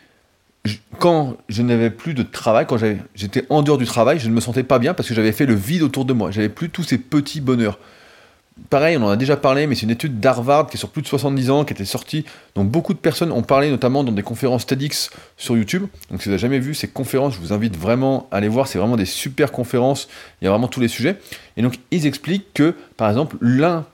quand 1.00 1.38
je 1.50 1.62
n'avais 1.62 1.89
plus 1.89 2.13
de 2.13 2.24
travail, 2.24 2.65
quand 2.67 2.77
j'étais 3.15 3.45
en 3.50 3.63
dehors 3.63 3.77
du 3.77 3.85
travail, 3.85 4.19
je 4.19 4.29
ne 4.29 4.33
me 4.33 4.39
sentais 4.39 4.63
pas 4.63 4.79
bien 4.79 4.94
parce 4.94 5.09
que 5.09 5.15
j'avais 5.15 5.31
fait 5.31 5.45
le 5.45 5.56
vide 5.56 5.81
autour 5.81 6.06
de 6.06 6.13
moi. 6.13 6.31
J'avais 6.31 6.50
plus 6.50 6.69
tous 6.69 6.83
ces 6.83 6.97
petits 6.97 7.41
bonheurs. 7.41 7.79
Pareil, 8.69 8.98
on 8.98 9.04
en 9.04 9.10
a 9.10 9.18
déjà 9.18 9.38
parlé, 9.38 9.68
mais 9.68 9.75
c'est 9.75 9.84
une 9.84 9.92
étude 9.92 10.19
d'Harvard 10.19 10.68
qui 10.68 10.78
est 10.78 10.80
sur 10.80 10.90
plus 10.90 11.02
de 11.02 11.08
70 11.08 11.50
ans, 11.50 11.66
qui 11.66 11.74
était 11.74 11.86
sortie, 11.86 12.25
dont 12.56 12.63
beaucoup 12.63 12.94
de 12.94 13.00
personnes 13.00 13.31
ont 13.31 13.42
parlé, 13.42 13.69
notamment 13.69 14.04
dans 14.04 14.12
des 14.12 14.24
conférences 14.24 14.66
TEDx 14.66 15.10
sur 15.38 15.58
YouTube. 15.58 15.86
Donc 16.10 16.22
si 16.22 16.25
vous 16.25 16.31
n'avez 16.31 16.42
jamais 16.42 16.60
vu 16.60 16.74
ces 16.74 16.88
conférences, 16.88 17.34
je 17.34 17.40
vous 17.40 17.54
invite 17.54 17.75
vraiment 17.75 18.28
à 18.31 18.38
aller 18.38 18.48
voir, 18.48 18.68
c'est 18.68 18.80
vraiment 18.80 18.98
des 18.98 19.06
super 19.06 19.52
conférences, 19.52 20.08
il 20.42 20.46
y 20.46 20.48
a 20.48 20.52
vraiment 20.52 20.68
tous 20.68 20.80
les 20.80 20.88
sujets. 20.88 21.18
Et 21.58 21.62
donc 21.62 21.80
ils 21.92 22.06
expliquent 22.06 22.54
que, 22.54 22.75
par 22.98 23.10
exemple, 23.10 23.38
l'un 23.42 23.86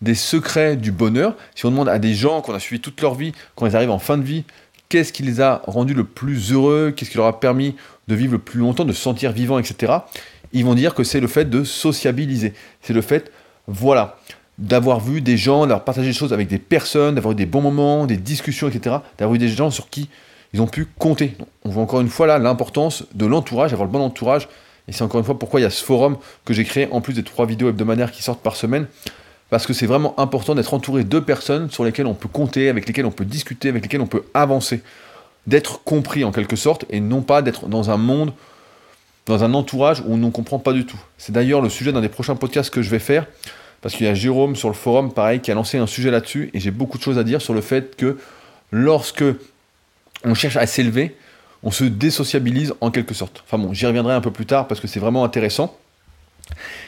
des 0.00 0.14
secrets 0.14 0.76
du 0.76 0.92
bonheur, 0.92 1.36
si 1.54 1.66
on 1.66 1.70
demande 1.70 1.88
à 1.88 1.98
des 1.98 2.14
gens 2.14 2.40
qu'on 2.40 2.54
a 2.54 2.58
suivi 2.58 2.80
toute 2.80 3.00
leur 3.00 3.14
vie, 3.14 3.32
quand 3.54 3.66
ils 3.66 3.76
arrivent 3.76 3.90
en 3.90 3.98
fin 3.98 4.18
de 4.18 4.24
vie, 4.24 4.44
qu'est-ce 4.88 5.12
qui 5.12 5.22
les 5.22 5.40
a 5.40 5.62
rendus 5.66 5.94
le 5.94 6.04
plus 6.04 6.52
heureux, 6.52 6.92
qu'est-ce 6.94 7.10
qui 7.10 7.16
leur 7.16 7.26
a 7.26 7.40
permis 7.40 7.76
de 8.08 8.14
vivre 8.14 8.32
le 8.32 8.38
plus 8.38 8.60
longtemps, 8.60 8.84
de 8.84 8.92
se 8.92 9.00
sentir 9.00 9.32
vivant, 9.32 9.58
etc., 9.58 9.92
ils 10.52 10.64
vont 10.64 10.74
dire 10.74 10.94
que 10.94 11.02
c'est 11.02 11.20
le 11.20 11.28
fait 11.28 11.48
de 11.48 11.64
sociabiliser. 11.64 12.52
C'est 12.82 12.92
le 12.92 13.00
fait 13.00 13.32
voilà, 13.66 14.18
d'avoir 14.58 15.00
vu 15.00 15.20
des 15.20 15.36
gens, 15.36 15.62
d'avoir 15.62 15.84
partagé 15.84 16.08
des 16.08 16.14
choses 16.14 16.32
avec 16.32 16.48
des 16.48 16.58
personnes, 16.58 17.14
d'avoir 17.14 17.32
eu 17.32 17.36
des 17.36 17.46
bons 17.46 17.60
moments, 17.60 18.06
des 18.06 18.16
discussions, 18.16 18.68
etc., 18.68 18.96
d'avoir 19.18 19.34
eu 19.34 19.38
des 19.38 19.48
gens 19.48 19.70
sur 19.70 19.88
qui 19.88 20.08
ils 20.52 20.60
ont 20.60 20.66
pu 20.66 20.86
compter. 20.98 21.36
On 21.64 21.70
voit 21.70 21.82
encore 21.82 22.00
une 22.00 22.08
fois 22.08 22.26
là 22.26 22.38
l'importance 22.38 23.04
de 23.14 23.26
l'entourage, 23.26 23.72
avoir 23.72 23.86
le 23.86 23.92
bon 23.92 24.00
entourage. 24.00 24.48
Et 24.88 24.92
c'est 24.92 25.02
encore 25.02 25.18
une 25.18 25.24
fois 25.24 25.38
pourquoi 25.38 25.60
il 25.60 25.62
y 25.62 25.66
a 25.66 25.70
ce 25.70 25.82
forum 25.82 26.18
que 26.44 26.52
j'ai 26.52 26.64
créé 26.64 26.88
en 26.90 27.00
plus 27.00 27.14
des 27.14 27.22
trois 27.22 27.46
vidéos 27.46 27.68
hebdomadaires 27.68 28.12
qui 28.12 28.22
sortent 28.22 28.42
par 28.42 28.56
semaine. 28.56 28.86
Parce 29.48 29.66
que 29.66 29.72
c'est 29.72 29.86
vraiment 29.86 30.18
important 30.18 30.54
d'être 30.54 30.74
entouré 30.74 31.04
de 31.04 31.20
personnes 31.20 31.70
sur 31.70 31.84
lesquelles 31.84 32.06
on 32.06 32.14
peut 32.14 32.28
compter, 32.28 32.68
avec 32.68 32.86
lesquelles 32.86 33.06
on 33.06 33.10
peut 33.10 33.24
discuter, 33.24 33.68
avec 33.68 33.82
lesquelles 33.82 34.00
on 34.00 34.06
peut 34.06 34.24
avancer. 34.34 34.82
D'être 35.46 35.82
compris 35.84 36.24
en 36.24 36.32
quelque 36.32 36.56
sorte 36.56 36.84
et 36.90 37.00
non 37.00 37.22
pas 37.22 37.42
d'être 37.42 37.68
dans 37.68 37.90
un 37.90 37.96
monde, 37.96 38.32
dans 39.26 39.44
un 39.44 39.54
entourage 39.54 40.00
où 40.00 40.14
on 40.14 40.16
ne 40.16 40.30
comprend 40.30 40.58
pas 40.58 40.72
du 40.72 40.84
tout. 40.84 41.00
C'est 41.18 41.32
d'ailleurs 41.32 41.60
le 41.60 41.68
sujet 41.68 41.92
d'un 41.92 42.00
des 42.00 42.08
prochains 42.08 42.36
podcasts 42.36 42.70
que 42.70 42.82
je 42.82 42.90
vais 42.90 42.98
faire 42.98 43.26
parce 43.82 43.94
qu'il 43.94 44.06
y 44.06 44.08
a 44.08 44.14
Jérôme 44.14 44.56
sur 44.56 44.68
le 44.68 44.74
forum, 44.74 45.12
pareil, 45.12 45.40
qui 45.40 45.50
a 45.50 45.54
lancé 45.54 45.76
un 45.76 45.88
sujet 45.88 46.10
là-dessus, 46.10 46.50
et 46.54 46.60
j'ai 46.60 46.70
beaucoup 46.70 46.98
de 46.98 47.02
choses 47.02 47.18
à 47.18 47.24
dire 47.24 47.42
sur 47.42 47.52
le 47.52 47.60
fait 47.60 47.96
que 47.96 48.16
lorsque 48.70 49.24
on 50.24 50.34
cherche 50.34 50.56
à 50.56 50.66
s'élever, 50.66 51.16
on 51.64 51.72
se 51.72 51.84
désociabilise 51.84 52.74
en 52.80 52.92
quelque 52.92 53.12
sorte. 53.12 53.42
Enfin 53.44 53.58
bon, 53.58 53.72
j'y 53.72 53.84
reviendrai 53.86 54.14
un 54.14 54.20
peu 54.20 54.30
plus 54.30 54.46
tard 54.46 54.68
parce 54.68 54.80
que 54.80 54.86
c'est 54.86 55.00
vraiment 55.00 55.24
intéressant. 55.24 55.76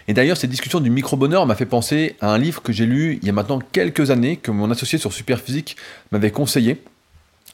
Et 0.09 0.15
d'ailleurs, 0.15 0.37
cette 0.37 0.51
discussion 0.51 0.81
du 0.81 0.91
micro-bonheur 0.91 1.47
m'a 1.47 1.55
fait 1.55 1.67
penser 1.67 2.17
à 2.21 2.33
un 2.33 2.39
livre 2.39 2.63
que 2.63 2.73
j'ai 2.73 2.87
lu 2.87 3.19
il 3.21 3.27
y 3.27 3.31
a 3.31 3.33
maintenant 3.33 3.61
quelques 3.73 4.11
années, 4.11 4.37
que 4.37 4.51
mon 4.51 4.71
associé 4.71 4.99
sur 4.99 5.13
Superphysique 5.13 5.77
m'avait 6.13 6.31
conseillé, 6.31 6.81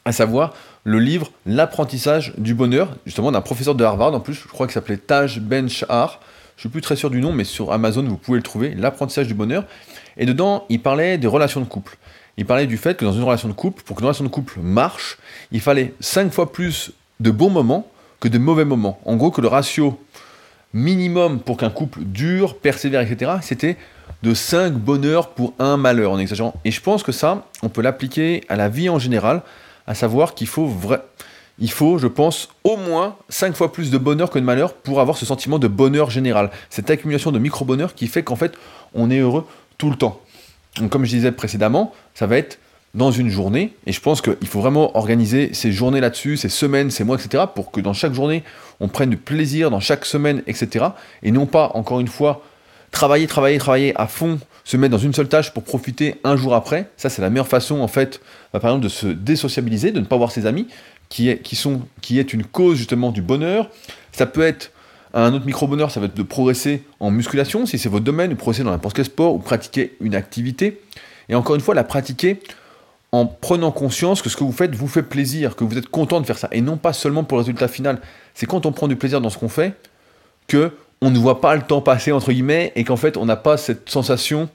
à 0.05 0.11
savoir 0.11 0.53
le 0.83 0.99
livre 0.99 1.31
L'apprentissage 1.45 2.33
du 2.37 2.53
bonheur, 2.53 2.95
justement 3.05 3.31
d'un 3.31 3.41
professeur 3.41 3.75
de 3.75 3.83
Harvard, 3.83 4.13
en 4.13 4.19
plus, 4.19 4.33
je 4.33 4.47
crois 4.47 4.67
qu'il 4.67 4.73
s'appelait 4.73 4.97
Taj 4.97 5.39
Ben 5.39 5.69
Shahar, 5.69 6.19
je 6.55 6.61
suis 6.61 6.69
plus 6.69 6.81
très 6.81 6.95
sûr 6.95 7.09
du 7.09 7.21
nom, 7.21 7.31
mais 7.31 7.43
sur 7.43 7.71
Amazon, 7.71 8.03
vous 8.03 8.17
pouvez 8.17 8.37
le 8.37 8.43
trouver, 8.43 8.75
L'apprentissage 8.75 9.27
du 9.27 9.33
bonheur. 9.33 9.65
Et 10.17 10.25
dedans, 10.25 10.65
il 10.69 10.81
parlait 10.81 11.17
des 11.17 11.27
relations 11.27 11.59
de 11.59 11.65
couple. 11.65 11.97
Il 12.37 12.45
parlait 12.45 12.67
du 12.67 12.77
fait 12.77 12.97
que 12.97 13.05
dans 13.05 13.13
une 13.13 13.23
relation 13.23 13.47
de 13.47 13.53
couple, 13.53 13.83
pour 13.83 13.97
qu'une 13.97 14.05
relation 14.05 14.23
de 14.23 14.29
couple 14.29 14.59
marche, 14.59 15.17
il 15.51 15.59
fallait 15.59 15.93
5 15.99 16.31
fois 16.31 16.51
plus 16.51 16.91
de 17.19 17.31
bons 17.31 17.49
moments 17.49 17.87
que 18.19 18.27
de 18.27 18.37
mauvais 18.37 18.65
moments. 18.65 18.99
En 19.05 19.15
gros, 19.15 19.31
que 19.31 19.41
le 19.41 19.47
ratio 19.47 19.99
minimum 20.73 21.39
pour 21.39 21.57
qu'un 21.57 21.69
couple 21.69 22.01
dure, 22.03 22.57
persévère, 22.57 23.01
etc., 23.01 23.31
c'était 23.41 23.77
de 24.23 24.33
5 24.33 24.73
bonheurs 24.73 25.29
pour 25.29 25.53
un 25.59 25.77
malheur, 25.77 26.11
en 26.11 26.19
exagérant. 26.19 26.53
Et 26.63 26.71
je 26.71 26.81
pense 26.81 27.03
que 27.03 27.11
ça, 27.11 27.45
on 27.63 27.69
peut 27.69 27.81
l'appliquer 27.81 28.43
à 28.49 28.55
la 28.55 28.69
vie 28.69 28.89
en 28.89 28.99
général, 28.99 29.41
à 29.87 29.95
savoir 29.95 30.33
qu'il 30.33 30.47
faut 30.47 30.65
vrai 30.65 31.01
il 31.61 31.71
faut, 31.71 31.99
je 31.99 32.07
pense, 32.07 32.49
au 32.63 32.75
moins 32.75 33.15
5 33.29 33.55
fois 33.55 33.71
plus 33.71 33.91
de 33.91 33.97
bonheur 33.99 34.31
que 34.31 34.39
de 34.39 34.43
malheur 34.43 34.73
pour 34.73 34.99
avoir 34.99 35.15
ce 35.15 35.27
sentiment 35.27 35.59
de 35.59 35.67
bonheur 35.67 36.09
général. 36.09 36.49
Cette 36.71 36.89
accumulation 36.89 37.31
de 37.31 37.37
micro-bonheur 37.37 37.93
qui 37.93 38.07
fait 38.07 38.23
qu'en 38.23 38.35
fait, 38.35 38.53
on 38.95 39.11
est 39.11 39.19
heureux 39.19 39.45
tout 39.77 39.91
le 39.91 39.95
temps. 39.95 40.19
Donc, 40.77 40.89
comme 40.89 41.05
je 41.05 41.11
disais 41.11 41.31
précédemment, 41.31 41.93
ça 42.15 42.25
va 42.25 42.37
être 42.37 42.57
dans 42.93 43.11
une 43.11 43.29
journée, 43.29 43.73
et 43.85 43.93
je 43.93 44.01
pense 44.01 44.21
qu'il 44.21 44.47
faut 44.47 44.59
vraiment 44.59 44.97
organiser 44.97 45.53
ces 45.53 45.71
journées 45.71 46.01
là-dessus, 46.01 46.35
ces 46.35 46.49
semaines, 46.49 46.91
ces 46.91 47.05
mois, 47.05 47.15
etc., 47.15 47.45
pour 47.53 47.71
que 47.71 47.79
dans 47.79 47.93
chaque 47.93 48.13
journée, 48.13 48.43
on 48.81 48.89
prenne 48.89 49.09
du 49.09 49.17
plaisir 49.17 49.69
dans 49.69 49.79
chaque 49.79 50.03
semaine, 50.03 50.43
etc., 50.47 50.87
et 51.23 51.31
non 51.31 51.45
pas, 51.45 51.71
encore 51.75 52.01
une 52.01 52.09
fois, 52.09 52.41
travailler, 52.91 53.27
travailler, 53.27 53.59
travailler 53.59 53.93
à 53.95 54.07
fond, 54.07 54.39
se 54.63 54.77
mettre 54.77 54.91
dans 54.91 54.97
une 54.97 55.13
seule 55.13 55.27
tâche 55.27 55.53
pour 55.53 55.63
profiter 55.63 56.15
un 56.23 56.35
jour 56.35 56.53
après. 56.53 56.89
Ça, 56.97 57.09
c'est 57.09 57.21
la 57.21 57.29
meilleure 57.29 57.47
façon, 57.47 57.79
en 57.81 57.87
fait, 57.87 58.21
bah, 58.53 58.59
par 58.59 58.71
exemple, 58.71 58.83
de 58.83 58.89
se 58.89 59.07
désociabiliser, 59.07 59.91
de 59.91 59.99
ne 59.99 60.05
pas 60.05 60.17
voir 60.17 60.31
ses 60.31 60.45
amis, 60.45 60.67
qui 61.09 61.29
est, 61.29 61.39
qui, 61.39 61.55
sont, 61.55 61.81
qui 62.01 62.19
est 62.19 62.33
une 62.33 62.45
cause 62.45 62.77
justement 62.77 63.11
du 63.11 63.21
bonheur. 63.21 63.69
Ça 64.11 64.25
peut 64.25 64.41
être 64.41 64.71
un 65.13 65.33
autre 65.33 65.45
micro-bonheur, 65.45 65.91
ça 65.91 65.99
va 65.99 66.05
être 66.05 66.15
de 66.15 66.23
progresser 66.23 66.83
en 66.99 67.11
musculation, 67.11 67.65
si 67.65 67.77
c'est 67.77 67.89
votre 67.89 68.05
domaine, 68.05 68.31
ou 68.31 68.35
progresser 68.35 68.63
dans 68.63 68.71
n'importe 68.71 68.95
quel 68.95 69.05
sport, 69.05 69.35
ou 69.35 69.39
pratiquer 69.39 69.95
une 69.99 70.15
activité. 70.15 70.81
Et 71.27 71.35
encore 71.35 71.55
une 71.55 71.61
fois, 71.61 71.75
la 71.75 71.83
pratiquer 71.83 72.39
en 73.11 73.25
prenant 73.25 73.71
conscience 73.71 74.21
que 74.21 74.29
ce 74.29 74.37
que 74.37 74.43
vous 74.43 74.53
faites 74.53 74.73
vous 74.73 74.87
fait 74.87 75.03
plaisir, 75.03 75.55
que 75.55 75.65
vous 75.65 75.77
êtes 75.77 75.89
content 75.89 76.21
de 76.21 76.25
faire 76.25 76.37
ça, 76.37 76.47
et 76.51 76.61
non 76.61 76.77
pas 76.77 76.93
seulement 76.93 77.23
pour 77.23 77.37
le 77.37 77.41
résultat 77.41 77.67
final. 77.67 77.99
C'est 78.33 78.45
quand 78.45 78.65
on 78.65 78.71
prend 78.71 78.87
du 78.87 78.95
plaisir 78.95 79.19
dans 79.19 79.29
ce 79.29 79.37
qu'on 79.37 79.49
fait 79.49 79.73
que 80.47 80.71
on 81.01 81.11
ne 81.11 81.17
voit 81.17 81.41
pas 81.41 81.55
le 81.55 81.61
temps 81.61 81.81
passer 81.81 82.11
entre 82.11 82.31
guillemets, 82.31 82.71
et 82.75 82.83
qu'en 82.83 82.97
fait 82.97 83.17
on 83.17 83.25
n'a 83.25 83.37
pas 83.37 83.57
cette 83.57 83.89
sensation 83.89 84.49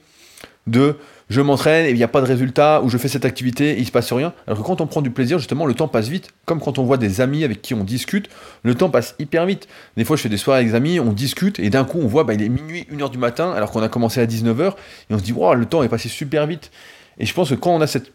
de 0.67 0.97
je 1.29 1.41
m'entraîne 1.41 1.87
et 1.87 1.91
il 1.91 1.97
n'y 1.97 2.05
a 2.05 2.09
pas 2.09 2.21
de 2.21 2.27
résultat, 2.27 2.83
ou 2.83 2.89
je 2.89 2.99
fais 2.99 3.09
cette 3.09 3.25
activité 3.25 3.73
et 3.73 3.79
il 3.79 3.87
se 3.87 3.91
passe 3.91 4.13
rien. 4.13 4.33
Alors 4.47 4.61
que 4.61 4.65
quand 4.65 4.81
on 4.81 4.87
prend 4.87 5.03
du 5.03 5.11
plaisir, 5.11 5.39
justement, 5.39 5.67
le 5.67 5.75
temps 5.75 5.89
passe 5.89 6.09
vite. 6.09 6.29
Comme 6.45 6.61
quand 6.61 6.79
on 6.79 6.85
voit 6.85 6.99
des 6.99 7.21
amis 7.21 7.43
avec 7.43 7.63
qui 7.63 7.75
on 7.75 7.83
discute, 7.83 8.29
le 8.63 8.75
temps 8.77 8.91
passe 8.91 9.17
hyper 9.19 9.45
vite. 9.45 9.67
Des 9.97 10.05
fois, 10.05 10.17
je 10.17 10.23
fais 10.23 10.29
des 10.29 10.37
soirées 10.37 10.61
avec 10.61 10.71
des 10.71 10.77
amis, 10.77 11.01
on 11.01 11.13
discute 11.13 11.59
et 11.59 11.69
d'un 11.69 11.85
coup, 11.85 11.99
on 12.01 12.07
voit, 12.07 12.23
bah, 12.23 12.35
il 12.35 12.43
est 12.43 12.49
minuit, 12.49 12.87
1h 12.93 13.11
du 13.11 13.19
matin, 13.19 13.51
alors 13.53 13.73
qu'on 13.73 13.83
a 13.83 13.89
commencé 13.89 14.21
à 14.21 14.27
19h, 14.27 14.75
et 15.11 15.15
on 15.15 15.19
se 15.19 15.25
dit, 15.25 15.33
wow, 15.33 15.55
le 15.55 15.67
temps 15.67 15.83
est 15.83 15.89
passé 15.89 16.09
super 16.09 16.47
vite. 16.47 16.71
Et 17.19 17.27
je 17.27 17.35
pense 17.35 17.51
que 17.51 17.55
quand 17.55 17.75
on 17.75 17.81
a 17.81 17.89
cette 17.89 18.13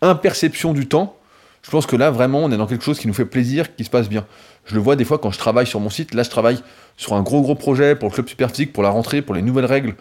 imperception 0.00 0.72
du 0.72 0.86
temps, 0.86 1.17
je 1.62 1.70
pense 1.70 1.86
que 1.86 1.96
là, 1.96 2.10
vraiment, 2.10 2.40
on 2.40 2.50
est 2.50 2.56
dans 2.56 2.66
quelque 2.66 2.84
chose 2.84 2.98
qui 2.98 3.08
nous 3.08 3.14
fait 3.14 3.24
plaisir, 3.24 3.74
qui 3.74 3.84
se 3.84 3.90
passe 3.90 4.08
bien. 4.08 4.26
Je 4.64 4.74
le 4.74 4.80
vois 4.80 4.96
des 4.96 5.04
fois 5.04 5.18
quand 5.18 5.30
je 5.30 5.38
travaille 5.38 5.66
sur 5.66 5.80
mon 5.80 5.90
site. 5.90 6.14
Là, 6.14 6.22
je 6.22 6.30
travaille 6.30 6.58
sur 6.96 7.14
un 7.14 7.22
gros, 7.22 7.42
gros 7.42 7.54
projet 7.54 7.94
pour 7.94 8.08
le 8.08 8.14
club 8.14 8.28
Superphysique, 8.28 8.72
pour 8.72 8.82
la 8.82 8.90
rentrée, 8.90 9.22
pour 9.22 9.34
les 9.34 9.42
nouvelles 9.42 9.66
règles 9.66 9.94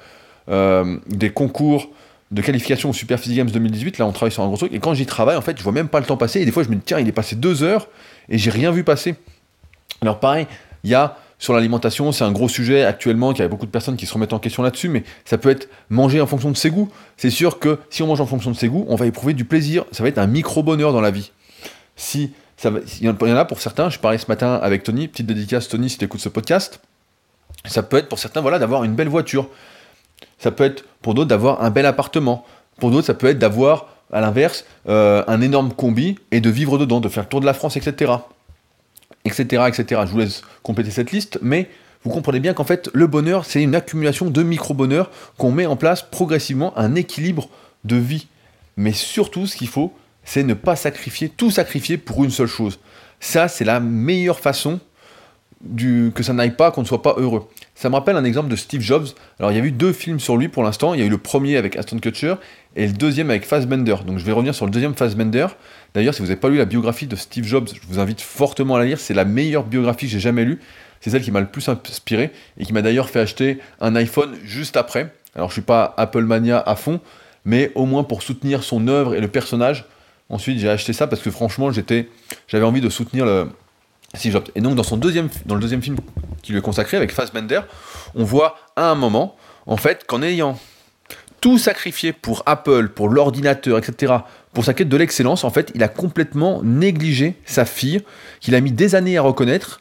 euh, 0.49 0.97
des 1.07 1.29
concours 1.29 1.89
de 2.31 2.41
qualification 2.41 2.89
au 2.89 2.93
Super 2.93 3.19
Physique 3.19 3.37
Games 3.37 3.49
2018, 3.49 3.99
là 3.99 4.05
on 4.05 4.11
travaille 4.11 4.31
sur 4.31 4.43
un 4.43 4.47
gros 4.47 4.57
truc, 4.57 4.73
et 4.73 4.79
quand 4.79 4.93
j'y 4.93 5.05
travaille, 5.05 5.37
en 5.37 5.41
fait, 5.41 5.57
je 5.57 5.63
vois 5.63 5.71
même 5.71 5.87
pas 5.87 5.99
le 5.99 6.05
temps 6.05 6.17
passer, 6.17 6.41
et 6.41 6.45
des 6.45 6.51
fois 6.51 6.63
je 6.63 6.69
me 6.69 6.75
dis, 6.75 6.81
tiens, 6.85 6.99
il 6.99 7.07
est 7.07 7.13
passé 7.13 7.35
deux 7.35 7.63
heures, 7.63 7.87
et 8.29 8.37
j'ai 8.37 8.49
rien 8.49 8.71
vu 8.71 8.83
passer. 8.83 9.15
Alors 10.01 10.19
pareil, 10.19 10.47
il 10.83 10.89
y 10.89 10.93
a 10.93 11.17
sur 11.39 11.53
l'alimentation, 11.53 12.11
c'est 12.11 12.23
un 12.23 12.31
gros 12.31 12.49
sujet 12.49 12.83
actuellement, 12.83 13.31
qu'il 13.31 13.43
y 13.43 13.45
a 13.45 13.47
beaucoup 13.47 13.65
de 13.65 13.71
personnes 13.71 13.95
qui 13.95 14.05
se 14.05 14.13
remettent 14.13 14.33
en 14.33 14.39
question 14.39 14.63
là-dessus, 14.63 14.89
mais 14.89 15.03
ça 15.23 15.37
peut 15.37 15.49
être 15.49 15.69
manger 15.89 16.19
en 16.19 16.27
fonction 16.27 16.51
de 16.51 16.57
ses 16.57 16.69
goûts. 16.69 16.89
C'est 17.15 17.29
sûr 17.29 17.59
que 17.59 17.79
si 17.89 18.01
on 18.03 18.07
mange 18.07 18.21
en 18.21 18.25
fonction 18.25 18.51
de 18.51 18.55
ses 18.55 18.67
goûts, 18.67 18.85
on 18.89 18.95
va 18.95 19.05
éprouver 19.05 19.33
du 19.33 19.45
plaisir, 19.45 19.85
ça 19.91 20.03
va 20.03 20.09
être 20.09 20.17
un 20.17 20.27
micro-bonheur 20.27 20.93
dans 20.93 21.01
la 21.01 21.11
vie. 21.11 21.31
Si 21.97 22.31
il 22.63 23.05
y 23.05 23.09
en 23.09 23.35
a 23.35 23.45
pour 23.45 23.59
certains, 23.59 23.89
je 23.89 23.99
parlais 23.99 24.17
ce 24.17 24.27
matin 24.27 24.55
avec 24.55 24.83
Tony, 24.83 25.07
petite 25.07 25.27
dédicace 25.27 25.67
Tony 25.67 25.89
si 25.89 25.97
tu 25.97 26.05
écoutes 26.05 26.21
ce 26.21 26.29
podcast, 26.29 26.79
ça 27.65 27.83
peut 27.83 27.97
être 27.97 28.09
pour 28.09 28.19
certains 28.19 28.41
voilà, 28.41 28.59
d'avoir 28.59 28.83
une 28.83 28.95
belle 28.95 29.09
voiture. 29.09 29.49
Ça 30.39 30.51
peut 30.51 30.63
être 30.63 30.85
pour 31.01 31.13
d'autres 31.13 31.27
d'avoir 31.27 31.63
un 31.63 31.69
bel 31.69 31.85
appartement. 31.85 32.45
Pour 32.79 32.91
d'autres, 32.91 33.07
ça 33.07 33.13
peut 33.13 33.27
être 33.27 33.39
d'avoir, 33.39 33.87
à 34.11 34.21
l'inverse, 34.21 34.65
euh, 34.87 35.23
un 35.27 35.41
énorme 35.41 35.73
combi 35.73 36.17
et 36.31 36.41
de 36.41 36.49
vivre 36.49 36.77
dedans, 36.77 36.99
de 36.99 37.09
faire 37.09 37.23
le 37.23 37.29
tour 37.29 37.41
de 37.41 37.45
la 37.45 37.53
France, 37.53 37.77
etc. 37.77 38.13
Etc. 39.25 39.43
etc. 39.67 40.01
Je 40.05 40.11
vous 40.11 40.19
laisse 40.19 40.41
compléter 40.63 40.91
cette 40.91 41.11
liste, 41.11 41.39
mais 41.41 41.69
vous 42.03 42.11
comprenez 42.11 42.39
bien 42.39 42.53
qu'en 42.53 42.63
fait, 42.63 42.89
le 42.93 43.07
bonheur, 43.07 43.45
c'est 43.45 43.61
une 43.61 43.75
accumulation 43.75 44.29
de 44.29 44.43
micro-bonheurs 44.43 45.11
qu'on 45.37 45.51
met 45.51 45.65
en 45.65 45.75
place 45.75 46.03
progressivement, 46.03 46.77
un 46.77 46.95
équilibre 46.95 47.49
de 47.83 47.95
vie. 47.95 48.27
Mais 48.77 48.93
surtout, 48.93 49.47
ce 49.47 49.55
qu'il 49.55 49.67
faut, 49.67 49.93
c'est 50.27 50.43
ne 50.43 50.53
pas 50.53 50.75
sacrifier, 50.75 51.29
tout 51.29 51.51
sacrifier 51.51 51.97
pour 51.97 52.21
une 52.25 52.31
seule 52.31 52.47
chose. 52.47 52.79
Ça, 53.21 53.47
c'est 53.47 53.63
la 53.63 53.79
meilleure 53.79 54.41
façon 54.41 54.81
du, 55.61 56.11
que 56.13 56.21
ça 56.21 56.33
n'aille 56.33 56.55
pas, 56.55 56.69
qu'on 56.69 56.81
ne 56.81 56.85
soit 56.85 57.01
pas 57.01 57.15
heureux. 57.17 57.47
Ça 57.75 57.89
me 57.89 57.95
rappelle 57.95 58.17
un 58.17 58.25
exemple 58.25 58.49
de 58.49 58.57
Steve 58.57 58.81
Jobs. 58.81 59.07
Alors, 59.39 59.53
il 59.53 59.57
y 59.57 59.61
a 59.61 59.63
eu 59.63 59.71
deux 59.71 59.93
films 59.93 60.19
sur 60.19 60.35
lui 60.35 60.49
pour 60.49 60.63
l'instant. 60.63 60.93
Il 60.93 60.99
y 60.99 61.03
a 61.03 61.05
eu 61.05 61.09
le 61.09 61.17
premier 61.17 61.55
avec 61.55 61.77
Aston 61.77 61.99
Kutcher 61.99 62.35
et 62.75 62.85
le 62.85 62.91
deuxième 62.91 63.29
avec 63.29 63.45
Fassbender. 63.45 63.95
Donc 64.05 64.17
je 64.17 64.25
vais 64.25 64.33
revenir 64.33 64.53
sur 64.53 64.65
le 64.65 64.71
deuxième 64.71 64.95
Fassbender. 64.95 65.47
D'ailleurs, 65.93 66.13
si 66.13 66.21
vous 66.21 66.27
n'avez 66.27 66.39
pas 66.39 66.49
lu 66.49 66.57
la 66.57 66.65
biographie 66.65 67.07
de 67.07 67.15
Steve 67.15 67.45
Jobs, 67.45 67.69
je 67.73 67.87
vous 67.87 67.97
invite 67.97 68.19
fortement 68.19 68.75
à 68.75 68.79
la 68.79 68.85
lire. 68.85 68.99
C'est 68.99 69.13
la 69.13 69.25
meilleure 69.25 69.63
biographie 69.63 70.07
que 70.07 70.11
j'ai 70.11 70.19
jamais 70.19 70.43
lue. 70.43 70.59
C'est 70.99 71.09
celle 71.09 71.21
qui 71.21 71.31
m'a 71.31 71.39
le 71.39 71.47
plus 71.47 71.69
inspiré 71.69 72.31
et 72.57 72.65
qui 72.65 72.73
m'a 72.73 72.81
d'ailleurs 72.81 73.09
fait 73.09 73.21
acheter 73.21 73.59
un 73.79 73.95
iPhone 73.95 74.35
juste 74.43 74.75
après. 74.75 75.13
Alors 75.35 75.47
je 75.47 75.53
suis 75.53 75.61
pas 75.61 75.93
Apple 75.95 76.23
Mania 76.23 76.61
à 76.65 76.75
fond, 76.75 76.99
mais 77.45 77.71
au 77.75 77.85
moins 77.85 78.03
pour 78.03 78.23
soutenir 78.23 78.63
son 78.63 78.89
œuvre 78.89 79.15
et 79.15 79.21
le 79.21 79.29
personnage. 79.29 79.85
Ensuite, 80.29 80.59
j'ai 80.59 80.69
acheté 80.69 80.93
ça 80.93 81.07
parce 81.07 81.21
que 81.21 81.31
franchement, 81.31 81.71
j'étais, 81.71 82.09
j'avais 82.47 82.65
envie 82.65 82.81
de 82.81 82.89
soutenir 82.89 83.25
le 83.25 83.49
Steve 84.13 84.33
Jobs. 84.33 84.49
Et 84.55 84.61
donc 84.61 84.75
dans 84.75 84.83
son 84.83 84.97
deuxième, 84.97 85.29
dans 85.45 85.55
le 85.55 85.61
deuxième 85.61 85.81
film 85.81 85.97
qui 86.41 86.51
lui 86.51 86.59
est 86.59 86.61
consacré 86.61 86.97
avec 86.97 87.11
Fassbender, 87.11 87.61
on 88.15 88.23
voit 88.23 88.57
à 88.75 88.89
un 88.89 88.95
moment, 88.95 89.35
en 89.65 89.77
fait, 89.77 90.05
qu'en 90.05 90.21
ayant 90.21 90.59
tout 91.39 91.57
sacrifié 91.57 92.13
pour 92.13 92.43
Apple, 92.45 92.89
pour 92.89 93.09
l'ordinateur, 93.09 93.77
etc., 93.77 94.13
pour 94.53 94.65
sa 94.65 94.73
quête 94.73 94.89
de 94.89 94.97
l'excellence, 94.97 95.43
en 95.43 95.51
fait, 95.51 95.71
il 95.75 95.83
a 95.83 95.87
complètement 95.87 96.61
négligé 96.63 97.35
sa 97.45 97.63
fille, 97.63 98.01
qu'il 98.39 98.55
a 98.55 98.61
mis 98.61 98.71
des 98.71 98.95
années 98.95 99.17
à 99.17 99.21
reconnaître, 99.21 99.79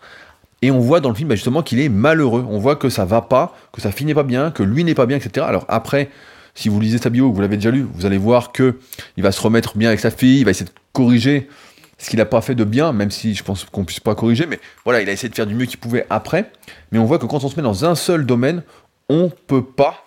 et 0.62 0.70
on 0.70 0.80
voit 0.80 1.00
dans 1.00 1.08
le 1.08 1.14
film 1.14 1.28
bah, 1.28 1.34
justement 1.34 1.62
qu'il 1.62 1.80
est 1.80 1.88
malheureux. 1.88 2.44
On 2.48 2.58
voit 2.58 2.76
que 2.76 2.88
ça 2.88 3.04
va 3.04 3.22
pas, 3.22 3.56
que 3.72 3.80
ça 3.80 3.92
finit 3.92 4.14
pas 4.14 4.22
bien, 4.22 4.50
que 4.50 4.62
lui 4.62 4.84
n'est 4.84 4.94
pas 4.94 5.06
bien, 5.06 5.16
etc. 5.16 5.46
Alors 5.48 5.64
après, 5.68 6.10
si 6.56 6.68
vous 6.68 6.80
lisez 6.80 6.98
sa 6.98 7.10
bio, 7.10 7.30
vous 7.30 7.40
l'avez 7.40 7.56
déjà 7.56 7.70
lu, 7.70 7.86
vous 7.94 8.06
allez 8.06 8.18
voir 8.18 8.50
que 8.50 8.78
il 9.16 9.22
va 9.22 9.30
se 9.30 9.40
remettre 9.40 9.76
bien 9.76 9.88
avec 9.88 10.00
sa 10.00 10.10
fille, 10.10 10.40
il 10.40 10.44
va 10.44 10.50
essayer 10.50 10.66
de 10.66 10.74
corriger 10.92 11.48
ce 11.98 12.10
qu'il 12.10 12.18
n'a 12.18 12.24
pas 12.24 12.40
fait 12.40 12.54
de 12.54 12.64
bien, 12.64 12.92
même 12.92 13.10
si 13.10 13.34
je 13.34 13.44
pense 13.44 13.64
qu'on 13.64 13.84
puisse 13.84 14.00
pas 14.00 14.14
corriger, 14.14 14.46
mais 14.46 14.58
voilà, 14.84 15.00
il 15.00 15.08
a 15.08 15.12
essayé 15.12 15.28
de 15.28 15.34
faire 15.34 15.46
du 15.46 15.54
mieux 15.54 15.66
qu'il 15.66 15.78
pouvait 15.78 16.06
après. 16.10 16.50
Mais 16.90 16.98
on 16.98 17.04
voit 17.04 17.18
que 17.18 17.26
quand 17.26 17.44
on 17.44 17.48
se 17.48 17.56
met 17.56 17.62
dans 17.62 17.84
un 17.84 17.94
seul 17.94 18.26
domaine, 18.26 18.62
on 19.08 19.30
peut 19.46 19.64
pas 19.64 20.06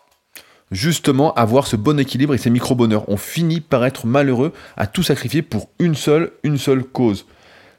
justement 0.71 1.33
avoir 1.33 1.65
ce 1.67 1.75
bon 1.75 1.99
équilibre 1.99 2.33
et 2.33 2.37
ces 2.37 2.49
micro-bonheurs. 2.49 3.07
On 3.09 3.17
finit 3.17 3.61
par 3.61 3.85
être 3.85 4.05
malheureux 4.05 4.53
à 4.77 4.87
tout 4.87 5.03
sacrifier 5.03 5.41
pour 5.41 5.69
une 5.79 5.95
seule, 5.95 6.31
une 6.43 6.57
seule 6.57 6.83
cause. 6.83 7.25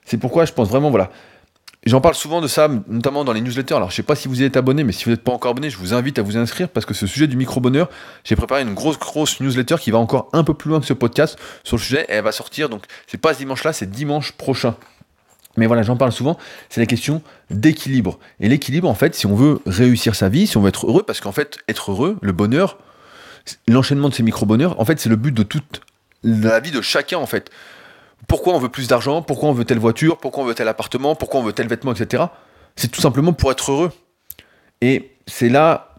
C'est 0.05 0.17
pourquoi 0.17 0.45
je 0.45 0.53
pense 0.53 0.69
vraiment, 0.69 0.91
voilà. 0.91 1.11
J'en 1.87 2.03
parle 2.03 2.15
souvent 2.15 2.43
de 2.43 2.47
ça, 2.47 2.69
notamment 2.89 3.25
dans 3.25 3.33
les 3.33 3.41
newsletters. 3.41 3.75
Alors, 3.75 3.91
je 3.91 3.97
sais 3.97 4.03
pas 4.03 4.15
si 4.15 4.29
vous 4.29 4.43
êtes 4.43 4.59
abonné, 4.59 4.85
mais 4.85 4.93
si 4.93 5.05
vous 5.05 5.13
n'êtes 5.13 5.25
pas 5.25 5.33
encore 5.33 5.53
abonné, 5.53 5.71
je 5.71 5.79
vous 5.79 5.95
invite 5.95 6.19
à 6.19 6.23
vous 6.23 6.37
inscrire 6.37 6.69
parce 6.69 6.85
que 6.85 6.93
ce 6.93 7.07
sujet 7.07 7.27
du 7.27 7.37
micro-bonheur, 7.37 7.89
j'ai 8.23 8.37
préparé 8.37 8.63
une 8.63 8.75
grosse, 8.75 8.99
grosse 8.99 9.41
newsletter 9.41 9.77
qui 9.81 9.91
va 9.91 9.97
encore 9.97 10.29
un 10.35 10.45
peu 10.45 10.53
plus 10.53 10.69
loin 10.69 10.81
que 10.81 10.87
ce 10.87 10.93
podcast 10.93 11.39
sur 11.65 11.77
le 11.77 11.83
sujet 11.83 12.05
et 12.11 12.13
elle 12.13 12.25
va 12.25 12.33
sortir. 12.33 12.69
Donc, 12.69 12.85
c'est 13.07 13.19
pas 13.19 13.33
ce 13.33 13.39
dimanche-là, 13.39 13.73
c'est 13.73 13.91
dimanche 13.91 14.33
prochain. 14.33 14.77
Mais 15.57 15.67
voilà, 15.67 15.83
j'en 15.83 15.97
parle 15.97 16.13
souvent, 16.13 16.39
c'est 16.69 16.81
la 16.81 16.87
question 16.87 17.23
d'équilibre. 17.49 18.19
Et 18.41 18.49
l'équilibre, 18.49 18.89
en 18.89 18.95
fait, 18.95 19.15
si 19.15 19.27
on 19.27 19.35
veut 19.35 19.61
réussir 19.65 20.15
sa 20.15 20.29
vie, 20.29 20.47
si 20.47 20.59
on 20.59 20.61
veut 20.61 20.69
être 20.69 20.87
heureux, 20.87 21.03
parce 21.03 21.21
qu'en 21.21 21.33
fait, 21.33 21.59
être 21.67 21.93
heureux, 21.93 22.19
le 22.21 22.33
bonheur, 22.33 22.77
l'enchaînement 23.69 24.11
de 24.11 24.15
ces 24.15 24.23
micro-bonheurs, 24.23 24.79
en 24.79 24.85
fait, 24.85 25.01
c'est 25.01 25.09
le 25.09 25.17
but 25.17 25.33
de 25.33 25.43
toute 25.43 25.81
la 26.23 26.61
vie 26.61 26.71
de 26.73 26.83
chacun, 26.83 27.17
en 27.17 27.27
fait. 27.27 27.51
Pourquoi 28.29 28.55
on 28.55 28.59
veut 28.59 28.69
plus 28.69 28.89
d'argent? 28.89 29.23
Pourquoi 29.23 29.49
on 29.49 29.53
veut 29.53 29.65
telle 29.65 29.79
voiture? 29.79 30.19
Pourquoi 30.19 30.45
on 30.45 30.47
veut 30.47 30.55
tel 30.55 30.69
appartement? 30.69 31.15
Pourquoi 31.15 31.41
on 31.41 31.43
veut 31.43 31.53
tel 31.53 31.69
vêtement, 31.69 31.93
etc. 31.93 32.25
C'est 32.77 32.91
tout 32.91 33.01
simplement 33.01 33.33
pour 33.33 33.51
être 33.51 33.73
heureux. 33.73 33.93
Et 34.81 35.11
c'est 35.27 35.49
là, 35.49 35.95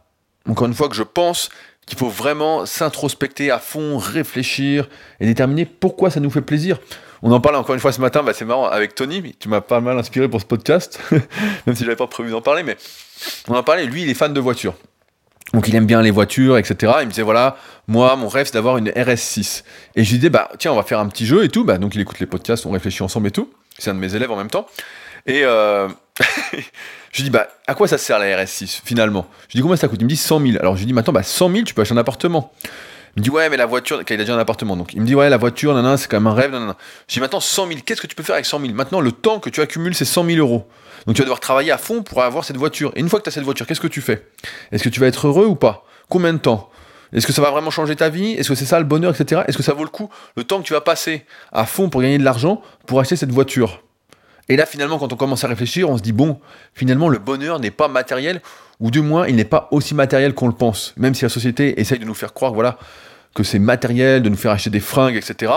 encore 0.48 0.68
une 0.68 0.74
fois, 0.74 0.90
que 0.90 0.96
je 0.96 1.04
pense 1.04 1.50
qu'il 1.86 1.98
faut 1.98 2.10
vraiment 2.10 2.66
s'introspecter 2.66 3.52
à 3.52 3.60
fond, 3.60 3.98
réfléchir 3.98 4.88
et 5.20 5.26
déterminer 5.26 5.66
pourquoi 5.66 6.10
ça 6.10 6.20
nous 6.20 6.30
fait 6.30 6.42
plaisir. 6.42 6.80
On 7.24 7.32
en 7.32 7.40
parlait 7.40 7.58
encore 7.58 7.76
une 7.76 7.82
fois 7.82 7.92
ce 7.92 8.02
matin, 8.02 8.24
bah 8.24 8.34
c'est 8.34 8.46
marrant, 8.46 8.66
avec 8.66 8.96
Tony, 8.96 9.36
tu 9.40 9.48
m'as 9.50 9.62
pas 9.62 9.80
mal 9.80 9.98
inspiré 10.00 10.28
pour 10.28 10.42
ce 10.42 10.46
podcast, 10.46 11.00
même 11.68 11.76
si 11.76 11.84
j'avais 11.84 11.96
pas 11.96 12.08
prévu 12.08 12.32
d'en 12.32 12.42
parler, 12.42 12.64
mais 12.64 12.78
on 13.48 13.56
en 13.56 13.62
parlait, 13.62 13.86
lui 13.86 14.04
il 14.04 14.10
est 14.10 14.16
fan 14.16 14.34
de 14.34 14.40
voitures. 14.40 14.74
Donc 15.54 15.68
il 15.68 15.76
aime 15.76 15.86
bien 15.86 16.02
les 16.02 16.12
voitures, 16.12 16.58
etc. 16.58 16.94
Il 17.02 17.06
me 17.06 17.10
disait 17.10 17.22
voilà, 17.22 17.58
moi 17.88 18.16
mon 18.16 18.28
rêve 18.28 18.46
c'est 18.46 18.54
d'avoir 18.54 18.78
une 18.78 18.90
RS6. 18.90 19.64
Et 19.96 20.04
je 20.04 20.12
lui 20.12 20.18
disais 20.20 20.30
bah 20.30 20.50
tiens 20.58 20.72
on 20.72 20.76
va 20.76 20.84
faire 20.84 21.00
un 21.00 21.08
petit 21.08 21.26
jeu 21.26 21.44
et 21.44 21.50
tout. 21.50 21.64
Bah 21.64 21.78
donc 21.78 21.96
il 21.96 22.02
écoute 22.02 22.20
les 22.20 22.26
podcasts, 22.26 22.66
on 22.66 22.72
réfléchit 22.72 23.04
ensemble 23.04 23.28
et 23.28 23.32
tout. 23.32 23.50
C'est 23.78 23.90
un 23.90 23.94
de 23.94 24.00
mes 24.00 24.16
élèves 24.16 24.32
en 24.32 24.38
même 24.38 24.50
temps. 24.50 24.66
Et 25.26 25.44
euh, 25.44 25.88
je 26.54 27.18
lui 27.18 27.24
dis 27.24 27.30
bah 27.30 27.48
à 27.68 27.74
quoi 27.74 27.88
ça 27.88 27.98
sert 27.98 28.18
la 28.18 28.26
RS6 28.44 28.82
finalement? 28.86 29.28
Je 29.50 29.54
lui 29.54 29.58
dis 29.58 29.62
combien 29.62 29.76
ça 29.76 29.88
coûte? 29.88 30.00
Il 30.00 30.06
me 30.06 30.10
dit 30.10 30.18
100 30.18 30.40
000. 30.40 30.58
Alors 30.60 30.76
je 30.76 30.80
lui 30.80 30.88
dis 30.88 30.94
maintenant 30.94 31.14
bah 31.14 31.24
100 31.24 31.52
000 31.52 31.64
tu 31.64 31.74
peux 31.74 31.82
acheter 31.82 31.96
un 31.96 31.98
appartement. 31.98 32.54
Il 33.16 33.20
me 33.20 33.24
dit 33.24 33.30
ouais 33.30 33.50
mais 33.50 33.58
la 33.58 33.66
voiture, 33.66 34.02
il 34.08 34.14
a 34.14 34.18
déjà 34.18 34.36
un 34.36 34.40
appartement 34.40 34.78
donc 34.78 34.94
il 34.94 35.02
me 35.02 35.06
dit 35.06 35.16
ouais 35.16 35.30
la 35.30 35.38
voiture, 35.38 35.74
nanana, 35.74 35.98
c'est 35.98 36.08
quand 36.08 36.18
même 36.18 36.28
un 36.28 36.34
rêve, 36.34 36.52
nanana. 36.52 36.78
Je 37.08 37.14
dis 37.14 37.20
maintenant 37.20 37.40
100 37.40 37.68
000, 37.68 37.80
qu'est-ce 37.86 38.02
que 38.02 38.08
tu 38.08 38.16
peux 38.16 38.24
faire 38.24 38.36
avec 38.36 38.46
100 38.46 38.60
000 38.60 38.74
Maintenant 38.74 39.02
le 39.02 39.12
temps 39.12 39.40
que 39.40 39.50
tu 39.50 39.62
accumules 39.62 39.96
c'est 39.96 40.06
100 40.06 40.26
000 40.26 40.38
euros. 40.38 40.68
Donc 41.06 41.16
tu 41.16 41.22
vas 41.22 41.26
devoir 41.26 41.40
travailler 41.40 41.72
à 41.72 41.78
fond 41.78 42.04
pour 42.04 42.22
avoir 42.24 42.46
cette 42.46 42.58
voiture. 42.58 42.92
Et 42.96 43.00
une 43.00 43.10
fois 43.10 43.20
que 43.20 43.24
tu 43.24 43.30
as 43.30 43.34
cette 43.34 43.44
voiture, 43.44 43.66
qu'est-ce 43.66 43.82
que 43.82 43.88
tu 43.88 44.02
fais? 44.02 44.28
Est-ce 44.72 44.84
que 44.84 44.90
tu 44.90 45.00
vas 45.00 45.08
être 45.08 45.28
heureux 45.28 45.46
ou 45.46 45.56
pas? 45.56 45.86
Combien 46.10 46.34
de 46.34 46.38
temps? 46.38 46.70
Est-ce 47.14 47.28
que 47.28 47.34
ça 47.34 47.42
va 47.42 47.52
vraiment 47.52 47.72
changer 47.72 47.96
ta 47.96 48.10
vie? 48.10 48.32
Est-ce 48.34 48.50
que 48.50 48.56
c'est 48.56 48.66
ça 48.66 48.80
le 48.80 48.86
bonheur, 48.86 49.14
etc. 49.14 49.42
Est-ce 49.48 49.58
que 49.58 49.64
ça 49.64 49.74
vaut 49.74 49.84
le 49.84 49.90
coup 49.90 50.10
le 50.38 50.44
temps 50.44 50.62
que 50.62 50.66
tu 50.66 50.74
vas 50.74 50.82
passer 50.82 51.26
à 51.52 51.66
fond 51.66 51.90
pour 51.90 52.02
gagner 52.02 52.18
de 52.18 52.24
l'argent 52.24 52.62
pour 52.86 53.00
acheter 53.00 53.16
cette 53.16 53.32
voiture? 53.32 53.84
Et 54.48 54.56
là, 54.56 54.66
finalement, 54.66 54.98
quand 54.98 55.12
on 55.12 55.16
commence 55.16 55.44
à 55.44 55.48
réfléchir, 55.48 55.90
on 55.90 55.98
se 55.98 56.02
dit 56.02 56.14
bon, 56.14 56.40
finalement, 56.74 57.10
le 57.10 57.20
bonheur 57.20 57.60
n'est 57.60 57.72
pas 57.72 57.88
matériel, 57.88 58.42
ou 58.82 58.92
du 58.92 59.02
moins, 59.02 59.28
il 59.28 59.36
n'est 59.36 59.46
pas 59.46 59.70
aussi 59.72 59.94
matériel 59.96 60.34
qu'on 60.34 60.48
le 60.48 60.54
pense. 60.54 60.94
Même 60.98 61.14
si 61.14 61.24
la 61.24 61.30
société 61.30 61.80
essaye 61.80 62.00
de 62.00 62.06
nous 62.06 62.16
faire 62.16 62.34
croire, 62.34 62.54
voilà, 62.54 62.78
que 63.36 63.44
c'est 63.44 63.60
matériel, 63.60 64.24
de 64.24 64.30
nous 64.30 64.36
faire 64.36 64.52
acheter 64.52 64.72
des 64.72 64.80
fringues, 64.80 65.16
etc. 65.16 65.54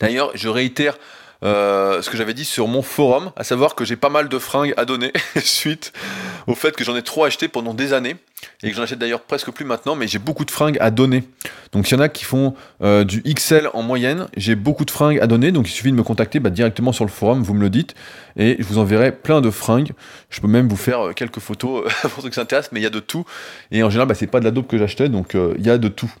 D'ailleurs, 0.00 0.32
je 0.34 0.48
réitère 0.48 0.98
euh, 1.42 2.02
ce 2.02 2.10
que 2.10 2.16
j'avais 2.16 2.34
dit 2.34 2.44
sur 2.44 2.68
mon 2.68 2.82
forum, 2.82 3.32
à 3.36 3.44
savoir 3.44 3.74
que 3.74 3.84
j'ai 3.84 3.96
pas 3.96 4.10
mal 4.10 4.28
de 4.28 4.38
fringues 4.38 4.74
à 4.76 4.84
donner 4.84 5.12
suite 5.42 5.92
au 6.46 6.54
fait 6.54 6.74
que 6.76 6.84
j'en 6.84 6.96
ai 6.96 7.02
trop 7.02 7.24
acheté 7.24 7.48
pendant 7.48 7.74
des 7.74 7.92
années 7.92 8.16
et 8.62 8.70
que 8.70 8.76
j'en 8.76 8.82
achète 8.82 8.98
d'ailleurs 8.98 9.22
presque 9.22 9.50
plus 9.50 9.64
maintenant, 9.64 9.96
mais 9.96 10.08
j'ai 10.08 10.18
beaucoup 10.18 10.44
de 10.44 10.50
fringues 10.50 10.76
à 10.80 10.90
donner. 10.90 11.24
Donc 11.72 11.86
s'il 11.86 11.96
y 11.96 12.00
en 12.00 12.02
a 12.02 12.08
qui 12.08 12.24
font 12.24 12.54
euh, 12.82 13.04
du 13.04 13.22
XL 13.22 13.68
en 13.74 13.82
moyenne, 13.82 14.28
j'ai 14.36 14.54
beaucoup 14.54 14.84
de 14.84 14.90
fringues 14.90 15.18
à 15.20 15.26
donner, 15.26 15.52
donc 15.52 15.68
il 15.68 15.72
suffit 15.72 15.90
de 15.90 15.96
me 15.96 16.02
contacter 16.02 16.40
bah, 16.40 16.50
directement 16.50 16.92
sur 16.92 17.04
le 17.04 17.10
forum, 17.10 17.42
vous 17.42 17.54
me 17.54 17.60
le 17.60 17.70
dites, 17.70 17.94
et 18.36 18.56
je 18.58 18.64
vous 18.64 18.78
enverrai 18.78 19.12
plein 19.12 19.40
de 19.40 19.50
fringues. 19.50 19.92
Je 20.30 20.40
peux 20.40 20.48
même 20.48 20.68
vous 20.68 20.76
faire 20.76 21.08
euh, 21.08 21.12
quelques 21.12 21.40
photos 21.40 21.90
pour 22.02 22.22
ceux 22.22 22.28
qui 22.28 22.34
s'intéressent, 22.34 22.72
mais 22.72 22.80
il 22.80 22.84
y 22.84 22.86
a 22.86 22.90
de 22.90 23.00
tout. 23.00 23.24
Et 23.70 23.82
en 23.82 23.90
général, 23.90 24.08
bah, 24.08 24.14
c'est 24.14 24.26
pas 24.26 24.40
de 24.40 24.44
la 24.44 24.50
dope 24.50 24.68
que 24.68 24.78
j'achetais, 24.78 25.08
donc 25.08 25.34
il 25.34 25.64
y 25.64 25.70
a 25.70 25.78
de 25.78 25.88
tout. 25.88 26.12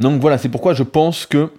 Donc 0.00 0.20
voilà, 0.20 0.38
c'est 0.38 0.48
pourquoi 0.48 0.74
je 0.74 0.84
pense 0.84 1.26
que 1.26 1.50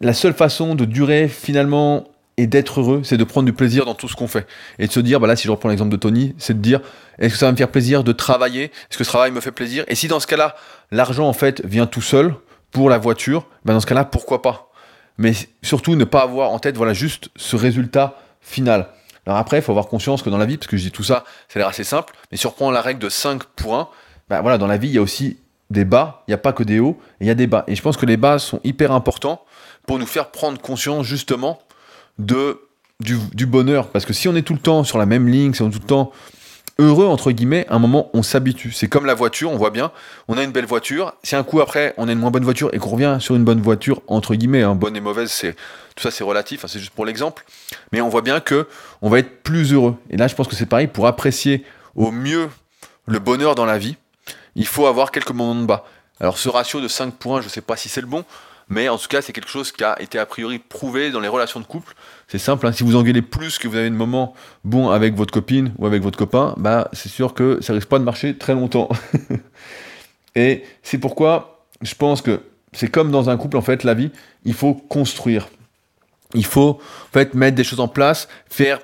la 0.00 0.14
seule 0.14 0.34
façon 0.34 0.74
de 0.74 0.84
durer 0.84 1.28
finalement 1.28 2.08
et 2.36 2.46
d'être 2.46 2.80
heureux, 2.80 3.02
c'est 3.04 3.16
de 3.16 3.24
prendre 3.24 3.46
du 3.46 3.52
plaisir 3.52 3.84
dans 3.84 3.94
tout 3.94 4.08
ce 4.08 4.16
qu'on 4.16 4.26
fait. 4.26 4.46
Et 4.78 4.86
de 4.86 4.92
se 4.92 5.00
dire, 5.00 5.20
bah 5.20 5.28
là, 5.28 5.36
si 5.36 5.46
je 5.46 5.50
reprends 5.52 5.68
l'exemple 5.68 5.92
de 5.92 5.96
Tony, 5.96 6.34
c'est 6.38 6.54
de 6.54 6.58
dire, 6.58 6.80
est-ce 7.18 7.34
que 7.34 7.38
ça 7.38 7.46
va 7.46 7.52
me 7.52 7.56
faire 7.56 7.70
plaisir 7.70 8.02
de 8.02 8.12
travailler? 8.12 8.64
Est-ce 8.64 8.98
que 8.98 9.04
ce 9.04 9.08
travail 9.08 9.30
me 9.30 9.40
fait 9.40 9.52
plaisir? 9.52 9.84
Et 9.86 9.94
si 9.94 10.08
dans 10.08 10.18
ce 10.18 10.26
cas-là, 10.26 10.56
l'argent, 10.90 11.28
en 11.28 11.32
fait, 11.32 11.64
vient 11.64 11.86
tout 11.86 12.02
seul 12.02 12.34
pour 12.72 12.90
la 12.90 12.98
voiture, 12.98 13.46
bah 13.64 13.72
dans 13.72 13.80
ce 13.80 13.86
cas-là, 13.86 14.04
pourquoi 14.04 14.42
pas? 14.42 14.72
Mais 15.16 15.32
surtout, 15.62 15.94
ne 15.94 16.04
pas 16.04 16.22
avoir 16.22 16.50
en 16.50 16.58
tête, 16.58 16.76
voilà, 16.76 16.92
juste 16.92 17.28
ce 17.36 17.54
résultat 17.54 18.18
final. 18.40 18.88
Alors 19.26 19.38
après, 19.38 19.58
il 19.58 19.62
faut 19.62 19.70
avoir 19.70 19.86
conscience 19.86 20.22
que 20.22 20.28
dans 20.28 20.38
la 20.38 20.44
vie, 20.44 20.58
parce 20.58 20.66
que 20.66 20.76
je 20.76 20.82
dis 20.82 20.90
tout 20.90 21.04
ça, 21.04 21.24
ça 21.48 21.56
a 21.56 21.58
l'air 21.60 21.68
assez 21.68 21.84
simple, 21.84 22.14
mais 22.32 22.36
si 22.36 22.46
la 22.60 22.80
règle 22.82 22.98
de 22.98 23.08
5 23.08 23.44
pour 23.44 23.76
1, 23.76 23.88
bah 24.28 24.42
voilà, 24.42 24.58
dans 24.58 24.66
la 24.66 24.76
vie, 24.76 24.88
il 24.88 24.94
y 24.94 24.98
a 24.98 25.02
aussi 25.02 25.38
des 25.70 25.84
bas, 25.84 26.24
il 26.26 26.32
n'y 26.32 26.34
a 26.34 26.38
pas 26.38 26.52
que 26.52 26.62
des 26.62 26.80
hauts, 26.80 26.98
il 27.20 27.26
y 27.26 27.30
a 27.30 27.34
des 27.34 27.46
bas. 27.46 27.64
Et 27.68 27.74
je 27.74 27.82
pense 27.82 27.96
que 27.96 28.06
les 28.06 28.16
bas 28.16 28.38
sont 28.38 28.60
hyper 28.64 28.92
importants 28.92 29.43
pour 29.86 29.98
nous 29.98 30.06
faire 30.06 30.30
prendre 30.30 30.60
conscience 30.60 31.06
justement 31.06 31.60
du, 32.18 33.46
bonheur. 33.46 33.88
Parce 33.88 34.04
que 34.04 34.12
si 34.12 34.28
on 34.28 34.36
est 34.36 34.42
tout 34.42 34.54
le 34.54 34.60
temps 34.60 34.84
sur 34.84 34.98
la 34.98 35.06
même 35.06 35.28
ligne, 35.28 35.54
si 35.54 35.62
on 35.62 35.68
est 35.68 35.72
tout 35.72 35.80
le 35.80 35.86
temps 35.86 36.12
heureux, 36.78 37.06
entre 37.06 37.30
guillemets, 37.30 37.66
à 37.68 37.74
un 37.74 37.78
moment, 37.78 38.10
on 38.14 38.22
s'habitue. 38.22 38.72
C'est 38.72 38.88
comme 38.88 39.06
la 39.06 39.14
voiture, 39.14 39.50
on 39.50 39.56
voit 39.56 39.70
bien, 39.70 39.92
on 40.26 40.36
a 40.36 40.42
une 40.42 40.50
belle 40.50 40.66
voiture, 40.66 41.14
si 41.22 41.36
un 41.36 41.44
coup 41.44 41.60
après, 41.60 41.94
on 41.98 42.08
a 42.08 42.12
une 42.12 42.18
moins 42.18 42.30
bonne 42.30 42.44
voiture 42.44 42.70
et 42.72 42.78
qu'on 42.78 42.90
revient 42.90 43.18
sur 43.20 43.36
une 43.36 43.44
bonne 43.44 43.60
voiture, 43.60 44.02
entre 44.08 44.34
guillemets, 44.34 44.62
hein, 44.62 44.74
bonne 44.74 44.96
et 44.96 45.00
mauvaise, 45.00 45.30
c'est 45.30 45.54
tout 45.94 46.02
ça 46.02 46.10
c'est 46.10 46.24
relatif, 46.24 46.64
hein, 46.64 46.68
c'est 46.68 46.80
juste 46.80 46.90
pour 46.90 47.06
l'exemple, 47.06 47.44
mais 47.92 48.00
on 48.00 48.08
voit 48.08 48.22
bien 48.22 48.40
que 48.40 48.66
on 49.02 49.08
va 49.08 49.20
être 49.20 49.42
plus 49.44 49.72
heureux. 49.72 49.96
Et 50.10 50.16
là, 50.16 50.26
je 50.26 50.34
pense 50.34 50.48
que 50.48 50.56
c'est 50.56 50.66
pareil, 50.66 50.88
pour 50.88 51.06
apprécier 51.06 51.64
au 51.94 52.10
mieux 52.10 52.48
le 53.06 53.20
bonheur 53.20 53.54
dans 53.54 53.66
la 53.66 53.78
vie, 53.78 53.96
il 54.56 54.66
faut 54.66 54.86
avoir 54.86 55.12
quelques 55.12 55.30
moments 55.30 55.60
de 55.60 55.66
bas. 55.66 55.84
Alors 56.20 56.38
ce 56.38 56.48
ratio 56.48 56.80
de 56.80 56.88
5 56.88 57.14
points, 57.14 57.40
je 57.40 57.46
ne 57.46 57.50
sais 57.50 57.60
pas 57.60 57.76
si 57.76 57.88
c'est 57.88 58.00
le 58.00 58.06
bon, 58.06 58.24
mais 58.68 58.88
en 58.88 58.96
tout 58.96 59.08
cas, 59.08 59.22
c'est 59.22 59.32
quelque 59.32 59.50
chose 59.50 59.72
qui 59.72 59.84
a 59.84 60.00
été 60.00 60.18
a 60.18 60.26
priori 60.26 60.58
prouvé 60.58 61.10
dans 61.10 61.20
les 61.20 61.28
relations 61.28 61.60
de 61.60 61.66
couple. 61.66 61.94
C'est 62.28 62.38
simple, 62.38 62.66
hein, 62.66 62.72
si 62.72 62.82
vous 62.82 62.96
engueulez 62.96 63.22
plus 63.22 63.58
que 63.58 63.68
vous 63.68 63.76
avez 63.76 63.88
un 63.88 63.90
moment 63.90 64.34
bon 64.64 64.90
avec 64.90 65.14
votre 65.14 65.32
copine 65.32 65.72
ou 65.78 65.86
avec 65.86 66.02
votre 66.02 66.18
copain, 66.18 66.54
bah, 66.56 66.88
c'est 66.92 67.08
sûr 67.08 67.34
que 67.34 67.60
ça 67.60 67.72
risque 67.72 67.88
pas 67.88 67.98
de 67.98 68.04
marcher 68.04 68.36
très 68.36 68.54
longtemps. 68.54 68.88
Et 70.34 70.64
c'est 70.82 70.98
pourquoi 70.98 71.66
je 71.82 71.94
pense 71.94 72.22
que 72.22 72.40
c'est 72.72 72.90
comme 72.90 73.10
dans 73.10 73.30
un 73.30 73.36
couple, 73.36 73.56
en 73.56 73.62
fait, 73.62 73.84
la 73.84 73.94
vie, 73.94 74.10
il 74.44 74.54
faut 74.54 74.74
construire. 74.74 75.48
Il 76.34 76.44
faut 76.44 76.80
en 76.80 77.12
fait 77.12 77.34
mettre 77.34 77.56
des 77.56 77.64
choses 77.64 77.80
en 77.80 77.88
place, 77.88 78.28
faire 78.50 78.80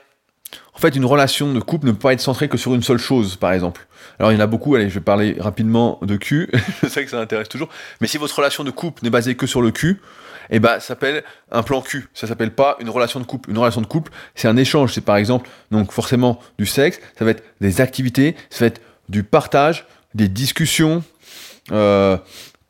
en 0.81 0.89
fait, 0.89 0.97
une 0.97 1.05
relation 1.05 1.53
de 1.53 1.61
couple 1.61 1.89
ne 1.89 1.93
peut 1.93 1.99
pas 1.99 2.15
être 2.15 2.23
centrée 2.23 2.49
que 2.49 2.57
sur 2.57 2.75
une 2.75 2.83
seule 2.83 2.97
chose, 2.97 3.37
par 3.37 3.53
exemple. 3.53 3.87
Alors, 4.19 4.33
il 4.33 4.37
y 4.37 4.39
en 4.39 4.41
a 4.43 4.47
beaucoup, 4.47 4.77
allez, 4.77 4.89
je 4.89 4.95
vais 4.95 5.05
parler 5.05 5.37
rapidement 5.39 5.99
de 6.01 6.17
cul, 6.17 6.51
je 6.83 6.89
sais 6.89 7.05
que 7.05 7.11
ça 7.11 7.21
intéresse 7.21 7.51
toujours, 7.51 7.69
mais 8.01 8.07
si 8.07 8.17
votre 8.17 8.35
relation 8.35 8.65
de 8.65 8.71
couple 8.71 9.05
n'est 9.05 9.11
basée 9.11 9.35
que 9.35 9.47
sur 9.47 9.61
le 9.61 9.73
cul, 9.73 10.01
eh 10.49 10.59
ben, 10.59 10.81
ça 10.81 10.81
s'appelle 10.81 11.23
un 11.53 11.63
plan 11.63 11.83
cul. 11.83 12.09
Ça 12.15 12.27
s'appelle 12.27 12.53
pas 12.53 12.79
une 12.81 12.89
relation 12.89 13.21
de 13.21 13.27
couple. 13.27 13.51
Une 13.51 13.59
relation 13.59 13.83
de 13.83 13.87
couple, 13.87 14.11
c'est 14.35 14.49
un 14.49 14.57
échange. 14.57 14.95
C'est 14.95 15.03
par 15.03 15.17
exemple, 15.17 15.51
donc 15.71 15.93
forcément, 15.93 16.41
du 16.59 16.65
sexe, 16.65 16.99
ça 17.19 17.27
va 17.27 17.33
être 17.33 17.45
des 17.61 17.83
activités, 17.83 18.35
ça 18.49 18.61
va 18.61 18.69
être 18.69 18.81
du 19.11 19.23
partage, 19.23 19.87
des 20.15 20.29
discussions, 20.29 21.05
euh, 21.73 22.17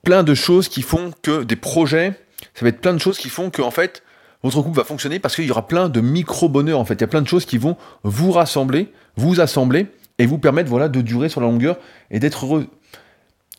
plein 0.03 0.25
de 0.25 0.35
choses 0.35 0.69
qui 0.69 0.83
font 0.83 1.13
que 1.23 1.45
des 1.45 1.55
projets, 1.55 2.15
ça 2.55 2.65
va 2.65 2.71
être 2.71 2.81
plein 2.81 2.93
de 2.93 2.99
choses 2.99 3.19
qui 3.19 3.29
font 3.29 3.51
que 3.51 3.63
en 3.63 3.71
fait 3.71 4.03
votre 4.43 4.63
couple 4.63 4.77
va 4.77 4.85
fonctionner 4.85 5.19
parce 5.19 5.35
qu'il 5.35 5.45
y 5.45 5.51
aura 5.51 5.67
plein 5.67 5.89
de 5.89 6.01
micro 6.01 6.49
bonheurs 6.49 6.79
en 6.79 6.85
fait. 6.85 6.95
Il 6.95 7.01
y 7.03 7.05
a 7.05 7.09
plein 7.09 7.23
de 7.23 7.29
choses 7.29 7.45
qui 7.45 7.59
vont 7.59 7.77
vous 8.03 8.33
rassembler, 8.33 8.93
vous 9.17 9.41
assembler 9.41 9.87
et 10.19 10.27
vous 10.27 10.39
permettre 10.39 10.71
voilà 10.71 10.89
de 10.89 11.01
durer 11.01 11.29
sur 11.29 11.41
la 11.41 11.47
longueur 11.47 11.77
et 12.11 12.19
d'être 12.19 12.47
heureux. 12.47 12.67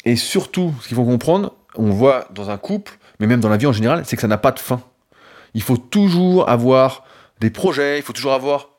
Et 0.05 0.15
surtout, 0.15 0.73
ce 0.81 0.87
qu'il 0.87 0.95
faut 0.95 1.05
comprendre, 1.05 1.53
on 1.75 1.91
voit 1.91 2.27
dans 2.33 2.49
un 2.49 2.57
couple, 2.57 2.97
mais 3.19 3.27
même 3.27 3.39
dans 3.39 3.49
la 3.49 3.57
vie 3.57 3.67
en 3.67 3.73
général, 3.73 4.03
c'est 4.05 4.15
que 4.15 4.21
ça 4.21 4.27
n'a 4.27 4.37
pas 4.37 4.51
de 4.51 4.59
fin. 4.59 4.81
Il 5.53 5.61
faut 5.61 5.77
toujours 5.77 6.49
avoir 6.49 7.03
des 7.39 7.49
projets, 7.49 7.99
il 7.99 8.01
faut 8.01 8.13
toujours 8.13 8.33
avoir 8.33 8.69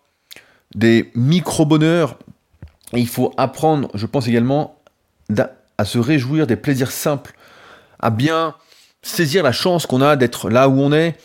des 0.75 1.11
micro-bonheurs. 1.15 2.19
Et 2.95 3.01
il 3.01 3.09
faut 3.09 3.33
apprendre, 3.37 3.89
je 3.95 4.07
pense 4.07 4.29
également, 4.29 4.77
à 5.79 5.85
se 5.85 5.99
réjouir 5.99 6.47
des 6.47 6.57
plaisirs 6.57 6.91
simples, 6.91 7.35
à 7.99 8.11
bien 8.11 8.55
saisir 9.03 9.43
la 9.43 9.53
chance 9.53 9.87
qu'on 9.87 10.03
a 10.03 10.17
d'être 10.17 10.51
là 10.51 10.69
où 10.69 10.79
on 10.79 10.93
est. 10.93 11.17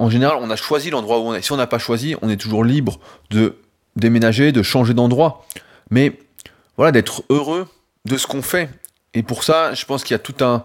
En 0.00 0.08
général, 0.08 0.38
on 0.40 0.48
a 0.48 0.56
choisi 0.56 0.88
l'endroit 0.88 1.18
où 1.18 1.24
on 1.24 1.34
est. 1.34 1.42
Si 1.42 1.52
on 1.52 1.58
n'a 1.58 1.66
pas 1.66 1.78
choisi, 1.78 2.16
on 2.22 2.30
est 2.30 2.38
toujours 2.38 2.64
libre 2.64 2.98
de 3.28 3.56
déménager, 3.96 4.50
de 4.50 4.62
changer 4.62 4.94
d'endroit. 4.94 5.44
Mais 5.90 6.18
voilà, 6.78 6.90
d'être 6.90 7.22
heureux 7.28 7.68
de 8.06 8.16
ce 8.16 8.26
qu'on 8.26 8.40
fait. 8.40 8.70
Et 9.12 9.22
pour 9.22 9.44
ça, 9.44 9.74
je 9.74 9.84
pense 9.84 10.02
qu'il 10.02 10.14
y 10.14 10.16
a 10.16 10.18
tout 10.18 10.42
un 10.42 10.64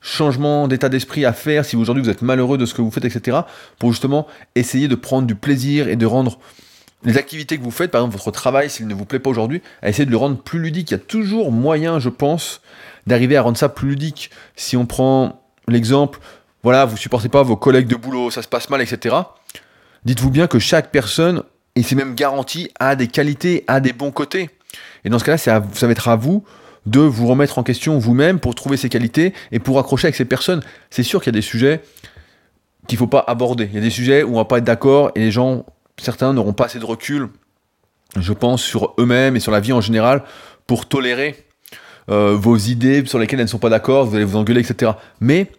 changement 0.00 0.66
d'état 0.66 0.88
d'esprit 0.88 1.26
à 1.26 1.34
faire 1.34 1.66
si 1.66 1.76
aujourd'hui 1.76 2.02
vous 2.02 2.08
êtes 2.08 2.22
malheureux 2.22 2.56
de 2.56 2.64
ce 2.64 2.72
que 2.72 2.80
vous 2.80 2.90
faites, 2.90 3.04
etc. 3.04 3.40
Pour 3.78 3.92
justement 3.92 4.26
essayer 4.54 4.88
de 4.88 4.94
prendre 4.94 5.26
du 5.26 5.34
plaisir 5.34 5.86
et 5.88 5.96
de 5.96 6.06
rendre 6.06 6.38
les 7.04 7.18
activités 7.18 7.58
que 7.58 7.62
vous 7.62 7.70
faites, 7.70 7.90
par 7.90 8.00
exemple 8.00 8.16
votre 8.16 8.32
travail, 8.32 8.70
s'il 8.70 8.86
ne 8.86 8.94
vous 8.94 9.04
plaît 9.04 9.18
pas 9.18 9.28
aujourd'hui, 9.28 9.60
à 9.82 9.90
essayer 9.90 10.06
de 10.06 10.10
le 10.10 10.16
rendre 10.16 10.38
plus 10.38 10.58
ludique. 10.58 10.90
Il 10.90 10.94
y 10.94 10.96
a 10.96 11.00
toujours 11.00 11.52
moyen, 11.52 11.98
je 11.98 12.08
pense, 12.08 12.62
d'arriver 13.06 13.36
à 13.36 13.42
rendre 13.42 13.58
ça 13.58 13.68
plus 13.68 13.90
ludique. 13.90 14.30
Si 14.56 14.74
on 14.78 14.86
prend 14.86 15.42
l'exemple, 15.68 16.18
voilà, 16.62 16.84
vous 16.84 16.96
supportez 16.96 17.28
pas 17.28 17.42
vos 17.42 17.56
collègues 17.56 17.86
de 17.86 17.96
boulot, 17.96 18.30
ça 18.30 18.42
se 18.42 18.48
passe 18.48 18.68
mal, 18.70 18.82
etc. 18.82 19.16
Dites-vous 20.04 20.30
bien 20.30 20.46
que 20.46 20.58
chaque 20.58 20.90
personne, 20.90 21.42
et 21.76 21.82
c'est 21.82 21.94
même 21.94 22.14
garanti, 22.14 22.70
a 22.78 22.96
des 22.96 23.08
qualités, 23.08 23.64
a 23.66 23.80
des 23.80 23.92
bons 23.92 24.10
côtés. 24.10 24.50
Et 25.04 25.10
dans 25.10 25.18
ce 25.18 25.24
cas-là, 25.24 25.38
ça 25.38 25.60
va 25.60 25.92
être 25.92 26.08
à 26.08 26.16
vous 26.16 26.44
de 26.86 27.00
vous 27.00 27.26
remettre 27.26 27.58
en 27.58 27.62
question 27.62 27.98
vous-même 27.98 28.40
pour 28.40 28.54
trouver 28.54 28.76
ses 28.76 28.88
qualités 28.88 29.34
et 29.52 29.58
pour 29.58 29.78
accrocher 29.78 30.06
avec 30.06 30.16
ces 30.16 30.24
personnes. 30.24 30.62
C'est 30.90 31.02
sûr 31.02 31.20
qu'il 31.20 31.32
y 31.32 31.36
a 31.36 31.38
des 31.38 31.42
sujets 31.42 31.82
qu'il 32.86 32.96
ne 32.96 33.00
faut 33.00 33.06
pas 33.06 33.24
aborder. 33.26 33.66
Il 33.66 33.74
y 33.74 33.78
a 33.78 33.82
des 33.82 33.90
sujets 33.90 34.22
où 34.22 34.34
on 34.34 34.36
va 34.36 34.44
pas 34.44 34.58
être 34.58 34.64
d'accord 34.64 35.10
et 35.14 35.20
les 35.20 35.30
gens 35.30 35.64
certains 35.98 36.32
n'auront 36.32 36.54
pas 36.54 36.64
assez 36.64 36.78
de 36.78 36.84
recul, 36.84 37.28
je 38.18 38.32
pense, 38.32 38.62
sur 38.62 38.94
eux-mêmes 38.98 39.36
et 39.36 39.40
sur 39.40 39.52
la 39.52 39.60
vie 39.60 39.72
en 39.72 39.80
général 39.80 40.24
pour 40.66 40.86
tolérer 40.86 41.46
euh, 42.08 42.34
vos 42.34 42.56
idées 42.56 43.04
sur 43.06 43.18
lesquelles 43.18 43.38
elles 43.38 43.46
ne 43.46 43.50
sont 43.50 43.58
pas 43.58 43.68
d'accord, 43.68 44.06
vous 44.06 44.16
allez 44.16 44.24
vous 44.24 44.36
engueuler, 44.36 44.62
etc. 44.62 44.92
Mais 45.20 45.50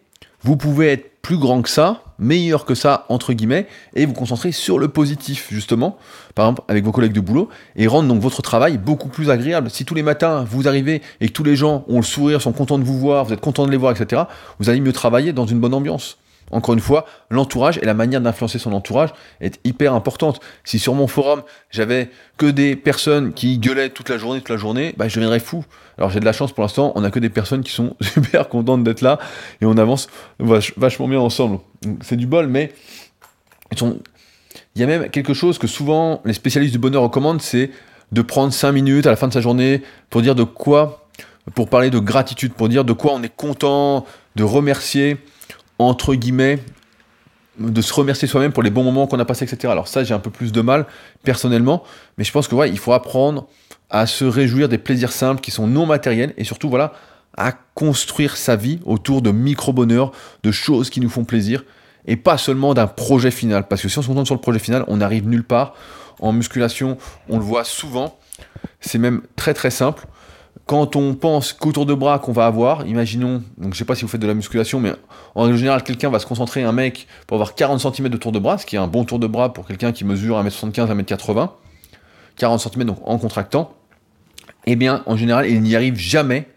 vous 0.44 0.58
pouvez 0.58 0.88
être 0.92 1.22
plus 1.22 1.38
grand 1.38 1.62
que 1.62 1.70
ça, 1.70 2.04
meilleur 2.18 2.66
que 2.66 2.76
ça, 2.76 3.06
entre 3.10 3.34
guillemets, 3.34 3.68
et 3.96 4.06
vous 4.06 4.14
concentrer 4.14 4.52
sur 4.52 4.80
le 4.80 4.88
positif, 4.88 5.48
justement, 5.52 5.98
par 6.36 6.46
exemple, 6.46 6.64
avec 6.68 6.84
vos 6.84 6.92
collègues 6.92 7.14
de 7.14 7.20
boulot, 7.20 7.50
et 7.76 7.88
rendre 7.88 8.08
donc 8.08 8.22
votre 8.22 8.42
travail 8.42 8.78
beaucoup 8.78 9.10
plus 9.10 9.30
agréable. 9.30 9.70
Si 9.70 9.86
tous 9.86 9.96
les 9.96 10.04
matins, 10.04 10.44
vous 10.50 10.68
arrivez 10.68 11.02
et 11.20 11.28
que 11.28 11.34
tous 11.34 11.44
les 11.44 11.56
gens 11.56 11.84
ont 11.88 11.98
le 11.98 12.04
sourire, 12.04 12.42
sont 12.42 12.54
contents 12.54 12.80
de 12.80 12.84
vous 12.84 13.00
voir, 13.00 13.26
vous 13.26 13.34
êtes 13.34 13.42
contents 13.42 13.66
de 13.66 13.72
les 13.72 13.78
voir, 13.78 13.96
etc., 13.96 14.24
vous 14.60 14.70
allez 14.70 14.82
mieux 14.82 14.94
travailler 14.94 15.32
dans 15.34 15.46
une 15.46 15.60
bonne 15.60 15.74
ambiance. 15.74 16.18
Encore 16.52 16.74
une 16.74 16.80
fois, 16.80 17.06
l'entourage 17.30 17.78
et 17.78 17.86
la 17.86 17.94
manière 17.94 18.22
d'influencer 18.22 18.60
son 18.60 18.74
entourage 18.74 19.10
est 19.40 19.60
hyper 19.64 19.94
importante. 19.94 20.40
Si 20.64 20.80
sur 20.80 20.94
mon 20.94 21.08
forum, 21.08 21.44
j'avais 21.70 22.10
que 22.38 22.46
des 22.46 22.76
personnes 22.76 23.34
qui 23.34 23.58
gueulaient 23.58 23.90
toute 23.90 24.10
la 24.10 24.18
journée, 24.18 24.40
toute 24.40 24.50
la 24.50 24.58
journée, 24.58 24.94
bah, 24.98 25.08
je 25.08 25.16
deviendrais 25.16 25.40
fou. 25.40 25.66
Alors 25.98 26.10
j'ai 26.10 26.20
de 26.20 26.26
la 26.26 26.34
chance 26.34 26.52
pour 26.52 26.64
l'instant, 26.64 26.92
on 26.96 27.04
a 27.04 27.12
que 27.12 27.20
des 27.20 27.30
personnes 27.30 27.64
qui 27.64 27.72
sont 27.72 27.96
super 28.02 28.50
contentes 28.50 28.84
d'être 28.84 29.02
là 29.02 29.20
et 29.62 29.66
on 29.66 29.78
avance 29.78 30.08
vachement 30.40 31.08
bien 31.08 31.20
ensemble. 31.20 31.60
C'est 32.02 32.18
du 32.18 32.28
bol, 32.28 32.48
mais 32.48 32.74
il 34.76 34.82
y 34.82 34.84
a 34.84 34.88
même 34.88 35.10
quelque 35.10 35.34
chose 35.34 35.58
que 35.58 35.68
souvent 35.68 36.22
les 36.26 36.34
spécialistes 36.34 36.74
du 36.74 36.80
bonheur 36.80 37.04
recommandent, 37.04 37.42
c'est 37.42 37.72
de 38.12 38.22
prendre 38.22 38.52
5 38.52 38.72
minutes 38.72 39.08
à 39.08 39.10
la 39.10 39.16
fin 39.16 39.28
de 39.28 39.34
sa 39.34 39.42
journée 39.42 39.82
pour 40.10 40.22
dire 40.22 40.36
de 40.36 40.44
quoi, 40.44 41.08
pour 41.56 41.70
parler 41.70 41.90
de 41.90 42.00
gratitude, 42.00 42.54
pour 42.54 42.68
dire 42.68 42.84
de 42.84 42.94
quoi 42.94 43.14
on 43.14 43.24
est 43.24 43.34
content, 43.34 44.06
de 44.36 44.44
remercier 44.44 45.18
entre 45.88 46.16
guillemets, 46.16 46.60
de 47.60 47.82
se 47.82 47.94
remercier 47.94 48.28
soi-même 48.28 48.54
pour 48.54 48.64
les 48.64 48.70
bons 48.70 48.84
moments 48.84 49.08
qu'on 49.08 49.20
a 49.20 49.26
passés, 49.26 49.46
etc. 49.46 49.72
Alors 49.72 49.88
ça, 49.88 50.04
j'ai 50.04 50.14
un 50.14 50.20
peu 50.20 50.30
plus 50.30 50.52
de 50.52 50.62
mal, 50.62 50.86
personnellement, 51.24 51.84
mais 52.18 52.24
je 52.24 52.32
pense 52.32 52.48
que 52.48 52.56
ouais, 52.56 52.70
il 52.70 52.78
faut 52.78 52.94
apprendre 52.94 53.48
à 53.90 54.08
se 54.08 54.24
réjouir 54.24 54.70
des 54.70 54.78
plaisirs 54.78 55.12
simples 55.12 55.42
qui 55.42 55.52
sont 55.52 55.68
non 55.68 55.86
matériels, 55.86 56.34
et 56.38 56.44
surtout, 56.44 56.70
voilà, 56.70 56.94
à 57.38 57.52
construire 57.76 58.38
sa 58.38 58.56
vie 58.56 58.80
autour 58.86 59.22
de 59.22 59.32
micro-bonheurs, 59.32 60.12
de 60.44 60.52
choses 60.52 60.90
qui 60.90 61.02
nous 61.02 61.10
font 61.10 61.24
plaisir, 61.24 61.64
et 62.06 62.16
pas 62.16 62.38
seulement 62.38 62.74
d'un 62.74 62.88
projet 62.88 63.32
final. 63.32 63.68
Parce 63.68 63.82
que 63.82 63.90
si 63.90 63.98
on 64.00 64.02
se 64.02 64.08
concentre 64.08 64.28
sur 64.28 64.36
le 64.36 64.42
projet 64.42 64.60
final, 64.60 64.84
on 64.88 64.98
n'arrive 64.98 65.28
nulle 65.28 65.44
part. 65.44 65.76
En 66.20 66.32
musculation, 66.34 66.98
on 67.30 67.38
le 67.38 67.44
voit 67.44 67.64
souvent, 67.64 68.18
c'est 68.80 68.98
même 68.98 69.22
très 69.36 69.54
très 69.54 69.72
simple 69.72 70.06
quand 70.66 70.96
on 70.96 71.16
pense 71.16 71.54
qu'au 71.54 71.72
tour 71.72 71.86
de 71.86 71.94
bras 71.94 72.20
qu'on 72.20 72.32
va 72.32 72.46
avoir, 72.46 72.86
imaginons, 72.88 73.44
donc 73.58 73.74
je 73.74 73.80
sais 73.80 73.86
pas 73.86 73.96
si 73.96 74.04
vous 74.04 74.08
faites 74.08 74.22
de 74.22 74.28
la 74.28 74.34
musculation, 74.34 74.80
mais 74.80 74.94
en 75.36 75.44
règle 75.44 75.58
générale, 75.58 75.84
quelqu'un 75.84 76.10
va 76.10 76.20
se 76.20 76.26
concentrer, 76.26 76.64
un 76.64 76.72
mec, 76.72 77.08
pour 77.28 77.36
avoir 77.36 77.56
40 77.56 77.80
cm 77.80 78.10
de 78.10 78.18
tour 78.18 78.32
de 78.32 78.40
bras, 78.40 78.58
ce 78.58 78.66
qui 78.66 78.76
est 78.76 78.80
un 78.80 78.88
bon 78.88 79.04
tour 79.04 79.20
de 79.20 79.28
bras 79.28 79.54
pour 79.54 79.66
quelqu'un 79.66 79.92
qui 79.92 80.06
mesure 80.06 80.42
1m75, 80.42 80.88
1m80, 80.88 81.50
40 82.38 82.60
cm 82.62 82.84
donc 82.86 83.00
en 83.04 83.18
contractant, 83.18 83.74
eh 84.66 84.76
bien, 84.76 85.04
en 85.08 85.18
général, 85.18 85.48
il 85.48 85.62
n'y 85.62 85.76
arrive 85.76 85.98
jamais, 85.98 86.48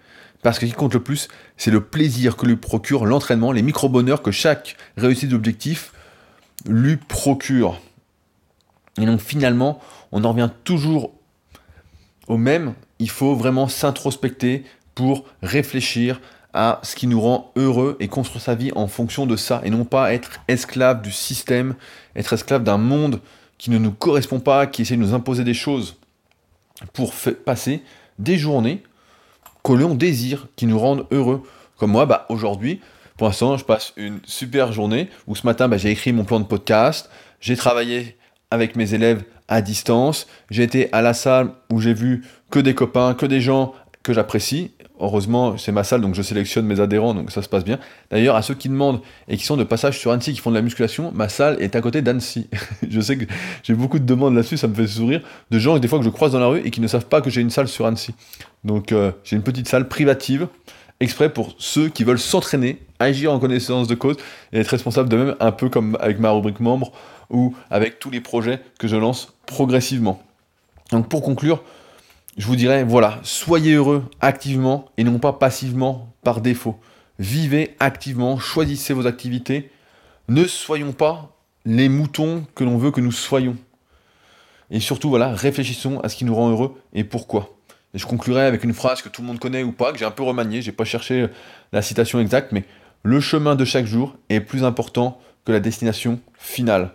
parce 0.43 0.59
que 0.59 0.67
ce 0.67 0.71
qui 0.71 0.77
compte 0.77 0.95
le 0.95 1.03
plus, 1.03 1.29
c'est 1.57 1.71
le 1.71 1.81
plaisir 1.81 2.37
que 2.37 2.47
lui 2.47 2.57
procure 2.57 3.07
l'entraînement, 3.07 3.53
les 3.53 3.63
micro-bonheurs 3.63 4.23
que 4.23 4.31
chaque 4.31 4.77
réussite 4.97 5.31
d'objectif 5.31 5.93
lui 6.67 6.97
procure. 6.97 7.81
Et 9.01 9.07
donc 9.07 9.21
finalement, 9.21 9.81
on 10.13 10.23
en 10.25 10.31
revient 10.31 10.51
toujours 10.65 11.13
au 12.29 12.37
même, 12.37 12.75
il 12.99 13.11
faut 13.11 13.35
vraiment 13.35 13.69
s'introspecter 13.69 14.65
pour 14.95 15.25
réfléchir 15.43 16.21
à 16.53 16.79
ce 16.85 16.95
qui 16.95 17.09
nous 17.09 17.21
rend 17.21 17.53
heureux 17.57 17.97
et 17.99 18.07
construire 18.07 18.43
sa 18.43 18.55
vie 18.55 18.71
en 18.77 18.87
fonction 18.87 19.27
de 19.27 19.37
ça 19.37 19.61
et 19.65 19.71
non 19.71 19.85
pas 19.85 20.15
être 20.15 20.31
esclave 20.47 21.03
du 21.03 21.11
système, 21.11 21.75
être 22.15 22.33
esclave 22.33 22.63
d'un 22.63 22.79
monde 22.79 23.21
qui 23.59 23.71
ne 23.71 23.79
nous 23.79 23.91
correspond 23.91 24.39
pas, 24.41 24.67
qui 24.67 24.83
essaie 24.83 24.97
de 24.97 25.01
nous 25.01 25.15
imposer 25.15 25.43
des 25.43 25.55
choses 25.55 25.97
pour 26.93 27.13
passer 27.45 27.83
des 28.19 28.39
journées 28.39 28.83
que 29.65 29.73
l'on 29.73 29.95
désire, 29.95 30.47
qui 30.55 30.67
nous 30.67 30.79
rendent 30.79 31.07
heureux. 31.11 31.43
Comme 31.77 31.91
moi, 31.91 32.07
bah, 32.07 32.27
aujourd'hui, 32.29 32.81
pour 33.17 33.27
l'instant, 33.27 33.57
je 33.57 33.65
passe 33.65 33.93
une 33.97 34.21
super 34.25 34.73
journée 34.73 35.09
où 35.27 35.35
ce 35.35 35.47
matin, 35.47 35.67
bah, 35.67 35.77
j'ai 35.77 35.91
écrit 35.91 36.13
mon 36.13 36.25
plan 36.25 36.39
de 36.39 36.45
podcast, 36.45 37.11
j'ai 37.41 37.57
travaillé 37.57 38.17
avec 38.51 38.77
mes 38.77 38.95
élèves 38.95 39.25
à 39.49 39.63
distance. 39.63 40.27
J'ai 40.51 40.63
été 40.63 40.89
à 40.93 41.03
la 41.03 41.15
salle 41.15 41.51
où 41.73 41.81
j'ai 41.81 41.95
vu 41.95 42.25
que 42.51 42.59
des 42.59 42.75
copains, 42.75 43.15
que 43.15 43.27
des 43.27 43.41
gens 43.41 43.75
que 44.05 44.13
j'apprécie. 44.13 44.71
Heureusement, 45.01 45.57
c'est 45.59 45.73
ma 45.73 45.83
salle, 45.83 46.03
donc 46.03 46.15
je 46.15 46.23
sélectionne 46.23 46.67
mes 46.67 46.79
adhérents, 46.79 47.15
donc 47.15 47.33
ça 47.33 47.43
se 47.43 47.49
passe 47.49 47.65
bien. 47.65 47.81
D'ailleurs, 48.13 48.37
à 48.37 48.43
ceux 48.43 48.55
qui 48.55 48.69
demandent 48.69 49.01
et 49.27 49.37
qui 49.37 49.45
sont 49.45 49.57
de 49.57 49.65
passage 49.65 49.99
sur 49.99 50.13
Annecy, 50.13 50.35
qui 50.35 50.41
font 50.41 50.51
de 50.51 50.55
la 50.55 50.63
musculation, 50.63 51.11
ma 51.13 51.29
salle 51.29 51.61
est 51.61 51.75
à 51.75 51.81
côté 51.81 52.01
d'Annecy. 52.01 52.49
je 52.89 53.01
sais 53.01 53.17
que 53.17 53.25
j'ai 53.65 53.75
beaucoup 53.75 53.99
de 53.99 54.05
demandes 54.05 54.37
là-dessus, 54.37 54.57
ça 54.57 54.69
me 54.69 54.75
fait 54.75 54.87
sourire, 54.87 55.21
de 55.51 55.59
gens 55.59 55.79
des 55.79 55.89
fois 55.89 55.99
que 55.99 56.05
je 56.05 56.11
croise 56.11 56.33
dans 56.33 56.39
la 56.39 56.47
rue 56.47 56.61
et 56.65 56.71
qui 56.71 56.81
ne 56.81 56.87
savent 56.87 57.07
pas 57.07 57.21
que 57.23 57.29
j'ai 57.29 57.41
une 57.41 57.51
salle 57.51 57.67
sur 57.67 57.87
Annecy. 57.87 58.15
Donc 58.63 58.93
euh, 58.93 59.11
j'ai 59.25 59.35
une 59.35 59.43
petite 59.43 59.67
salle 59.67 59.89
privative, 59.89 60.47
exprès 61.01 61.29
pour 61.29 61.57
ceux 61.59 61.89
qui 61.89 62.05
veulent 62.05 62.21
s'entraîner, 62.21 62.81
agir 63.01 63.33
en 63.33 63.41
connaissance 63.41 63.89
de 63.89 63.97
cause 63.97 64.17
et 64.53 64.61
être 64.61 64.69
responsable 64.69 65.09
de 65.09 65.17
même, 65.17 65.35
un 65.41 65.53
peu 65.53 65.69
comme 65.69 65.99
avec 66.01 66.21
ma 66.21 66.31
rubrique 66.31 66.61
membre 66.61 66.93
ou 67.31 67.55
avec 67.71 67.99
tous 67.99 68.11
les 68.11 68.21
projets 68.21 68.61
que 68.79 68.87
je 68.87 68.97
lance 68.97 69.34
progressivement. 69.47 70.23
Donc 70.91 71.09
pour 71.09 71.23
conclure, 71.23 71.63
je 72.37 72.47
vous 72.47 72.57
dirais, 72.57 72.85
voilà, 72.85 73.21
soyez 73.23 73.75
heureux 73.75 74.05
activement 74.21 74.87
et 74.97 75.05
non 75.05 75.19
pas 75.19 75.33
passivement 75.33 76.13
par 76.23 76.41
défaut. 76.41 76.79
Vivez 77.19 77.77
activement, 77.79 78.39
choisissez 78.39 78.93
vos 78.93 79.07
activités. 79.07 79.71
Ne 80.29 80.45
soyons 80.45 80.93
pas 80.93 81.37
les 81.65 81.89
moutons 81.89 82.45
que 82.55 82.65
l'on 82.65 82.77
veut 82.77 82.91
que 82.91 83.01
nous 83.01 83.13
soyons. 83.13 83.57
Et 84.71 84.81
surtout, 84.81 85.09
voilà, 85.09 85.29
réfléchissons 85.29 86.01
à 86.01 86.09
ce 86.09 86.17
qui 86.17 86.25
nous 86.25 86.35
rend 86.35 86.51
heureux 86.51 86.81
et 86.93 87.05
pourquoi. 87.05 87.55
Et 87.95 87.99
je 87.99 88.07
conclurai 88.07 88.43
avec 88.43 88.65
une 88.65 88.75
phrase 88.75 89.03
que 89.03 89.09
tout 89.09 89.23
le 89.23 89.29
monde 89.29 89.39
connaît 89.39 89.63
ou 89.63 89.71
pas, 89.71 89.93
que 89.93 89.99
j'ai 89.99 90.05
un 90.05 90.11
peu 90.11 90.25
remaniée, 90.25 90.63
j'ai 90.63 90.73
pas 90.73 90.85
cherché 90.85 91.29
la 91.73 91.83
citation 91.83 92.19
exacte, 92.19 92.51
mais 92.51 92.65
le 93.05 93.21
chemin 93.21 93.55
de 93.55 93.65
chaque 93.65 93.87
jour 93.87 94.17
est 94.31 94.41
plus 94.41 94.65
important 94.65 95.21
que 95.45 95.53
la 95.53 95.61
destination 95.61 96.21
finale. 96.37 96.91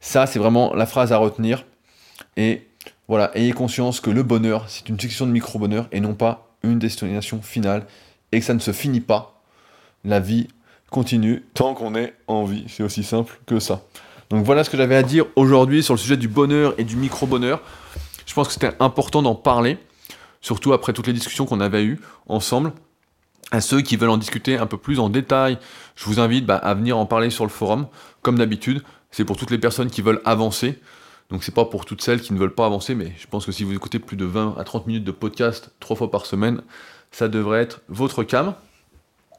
Ça, 0.00 0.26
c'est 0.26 0.38
vraiment 0.38 0.74
la 0.74 0.86
phrase 0.86 1.12
à 1.12 1.18
retenir. 1.18 1.64
Et 2.36 2.66
voilà, 3.08 3.30
ayez 3.36 3.52
conscience 3.52 4.00
que 4.00 4.10
le 4.10 4.22
bonheur, 4.22 4.64
c'est 4.68 4.88
une 4.88 4.98
succession 4.98 5.26
de 5.26 5.32
micro-bonheurs 5.32 5.88
et 5.92 6.00
non 6.00 6.14
pas 6.14 6.48
une 6.62 6.78
destination 6.78 7.42
finale. 7.42 7.86
Et 8.32 8.38
que 8.38 8.46
ça 8.46 8.54
ne 8.54 8.60
se 8.60 8.72
finit 8.72 9.00
pas. 9.00 9.42
La 10.04 10.20
vie 10.20 10.48
continue 10.90 11.44
tant 11.54 11.74
qu'on 11.74 11.94
est 11.94 12.14
en 12.26 12.44
vie. 12.44 12.64
C'est 12.68 12.82
aussi 12.82 13.02
simple 13.02 13.40
que 13.46 13.58
ça. 13.58 13.82
Donc 14.30 14.44
voilà 14.44 14.62
ce 14.62 14.70
que 14.70 14.76
j'avais 14.76 14.94
à 14.94 15.02
dire 15.02 15.26
aujourd'hui 15.34 15.82
sur 15.82 15.94
le 15.94 15.98
sujet 15.98 16.16
du 16.16 16.28
bonheur 16.28 16.74
et 16.78 16.84
du 16.84 16.96
micro-bonheur. 16.96 17.60
Je 18.26 18.34
pense 18.34 18.46
que 18.46 18.52
c'était 18.52 18.76
important 18.78 19.22
d'en 19.22 19.34
parler, 19.34 19.78
surtout 20.40 20.72
après 20.72 20.92
toutes 20.92 21.08
les 21.08 21.12
discussions 21.12 21.46
qu'on 21.46 21.60
avait 21.60 21.82
eues 21.82 22.00
ensemble. 22.28 22.72
À 23.50 23.60
ceux 23.60 23.80
qui 23.80 23.96
veulent 23.96 24.10
en 24.10 24.18
discuter 24.18 24.56
un 24.56 24.66
peu 24.66 24.76
plus 24.76 25.00
en 25.00 25.10
détail, 25.10 25.58
je 25.96 26.04
vous 26.04 26.20
invite 26.20 26.46
bah, 26.46 26.54
à 26.54 26.74
venir 26.74 26.96
en 26.96 27.06
parler 27.06 27.30
sur 27.30 27.44
le 27.44 27.50
forum. 27.50 27.88
Comme 28.22 28.38
d'habitude, 28.38 28.84
c'est 29.10 29.24
pour 29.24 29.36
toutes 29.36 29.50
les 29.50 29.58
personnes 29.58 29.90
qui 29.90 30.02
veulent 30.02 30.20
avancer. 30.24 30.78
Donc 31.30 31.44
c'est 31.44 31.54
pas 31.54 31.64
pour 31.64 31.84
toutes 31.84 32.02
celles 32.02 32.20
qui 32.20 32.32
ne 32.32 32.38
veulent 32.38 32.54
pas 32.54 32.66
avancer, 32.66 32.94
mais 32.94 33.12
je 33.18 33.26
pense 33.26 33.46
que 33.46 33.52
si 33.52 33.64
vous 33.64 33.72
écoutez 33.72 33.98
plus 33.98 34.16
de 34.16 34.24
20 34.24 34.56
à 34.58 34.64
30 34.64 34.86
minutes 34.86 35.04
de 35.04 35.12
podcast 35.12 35.70
trois 35.78 35.96
fois 35.96 36.10
par 36.10 36.26
semaine, 36.26 36.62
ça 37.12 37.28
devrait 37.28 37.62
être 37.62 37.80
votre 37.88 38.24
cam. 38.24 38.54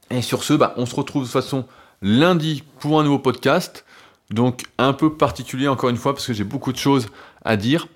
Et 0.09 0.21
sur 0.21 0.43
ce, 0.43 0.53
bah, 0.53 0.73
on 0.77 0.85
se 0.85 0.95
retrouve 0.95 1.23
de 1.23 1.27
toute 1.27 1.33
façon 1.33 1.65
lundi 2.01 2.63
pour 2.79 2.99
un 2.99 3.03
nouveau 3.03 3.19
podcast. 3.19 3.85
Donc 4.29 4.63
un 4.77 4.93
peu 4.93 5.13
particulier 5.13 5.67
encore 5.67 5.89
une 5.89 5.97
fois 5.97 6.13
parce 6.13 6.25
que 6.25 6.33
j'ai 6.33 6.45
beaucoup 6.45 6.71
de 6.71 6.77
choses 6.77 7.07
à 7.43 7.57
dire. 7.57 7.87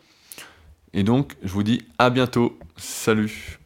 Et 0.93 1.03
donc 1.03 1.35
je 1.43 1.51
vous 1.51 1.63
dis 1.63 1.85
à 1.97 2.09
bientôt. 2.09 2.57
Salut 2.77 3.59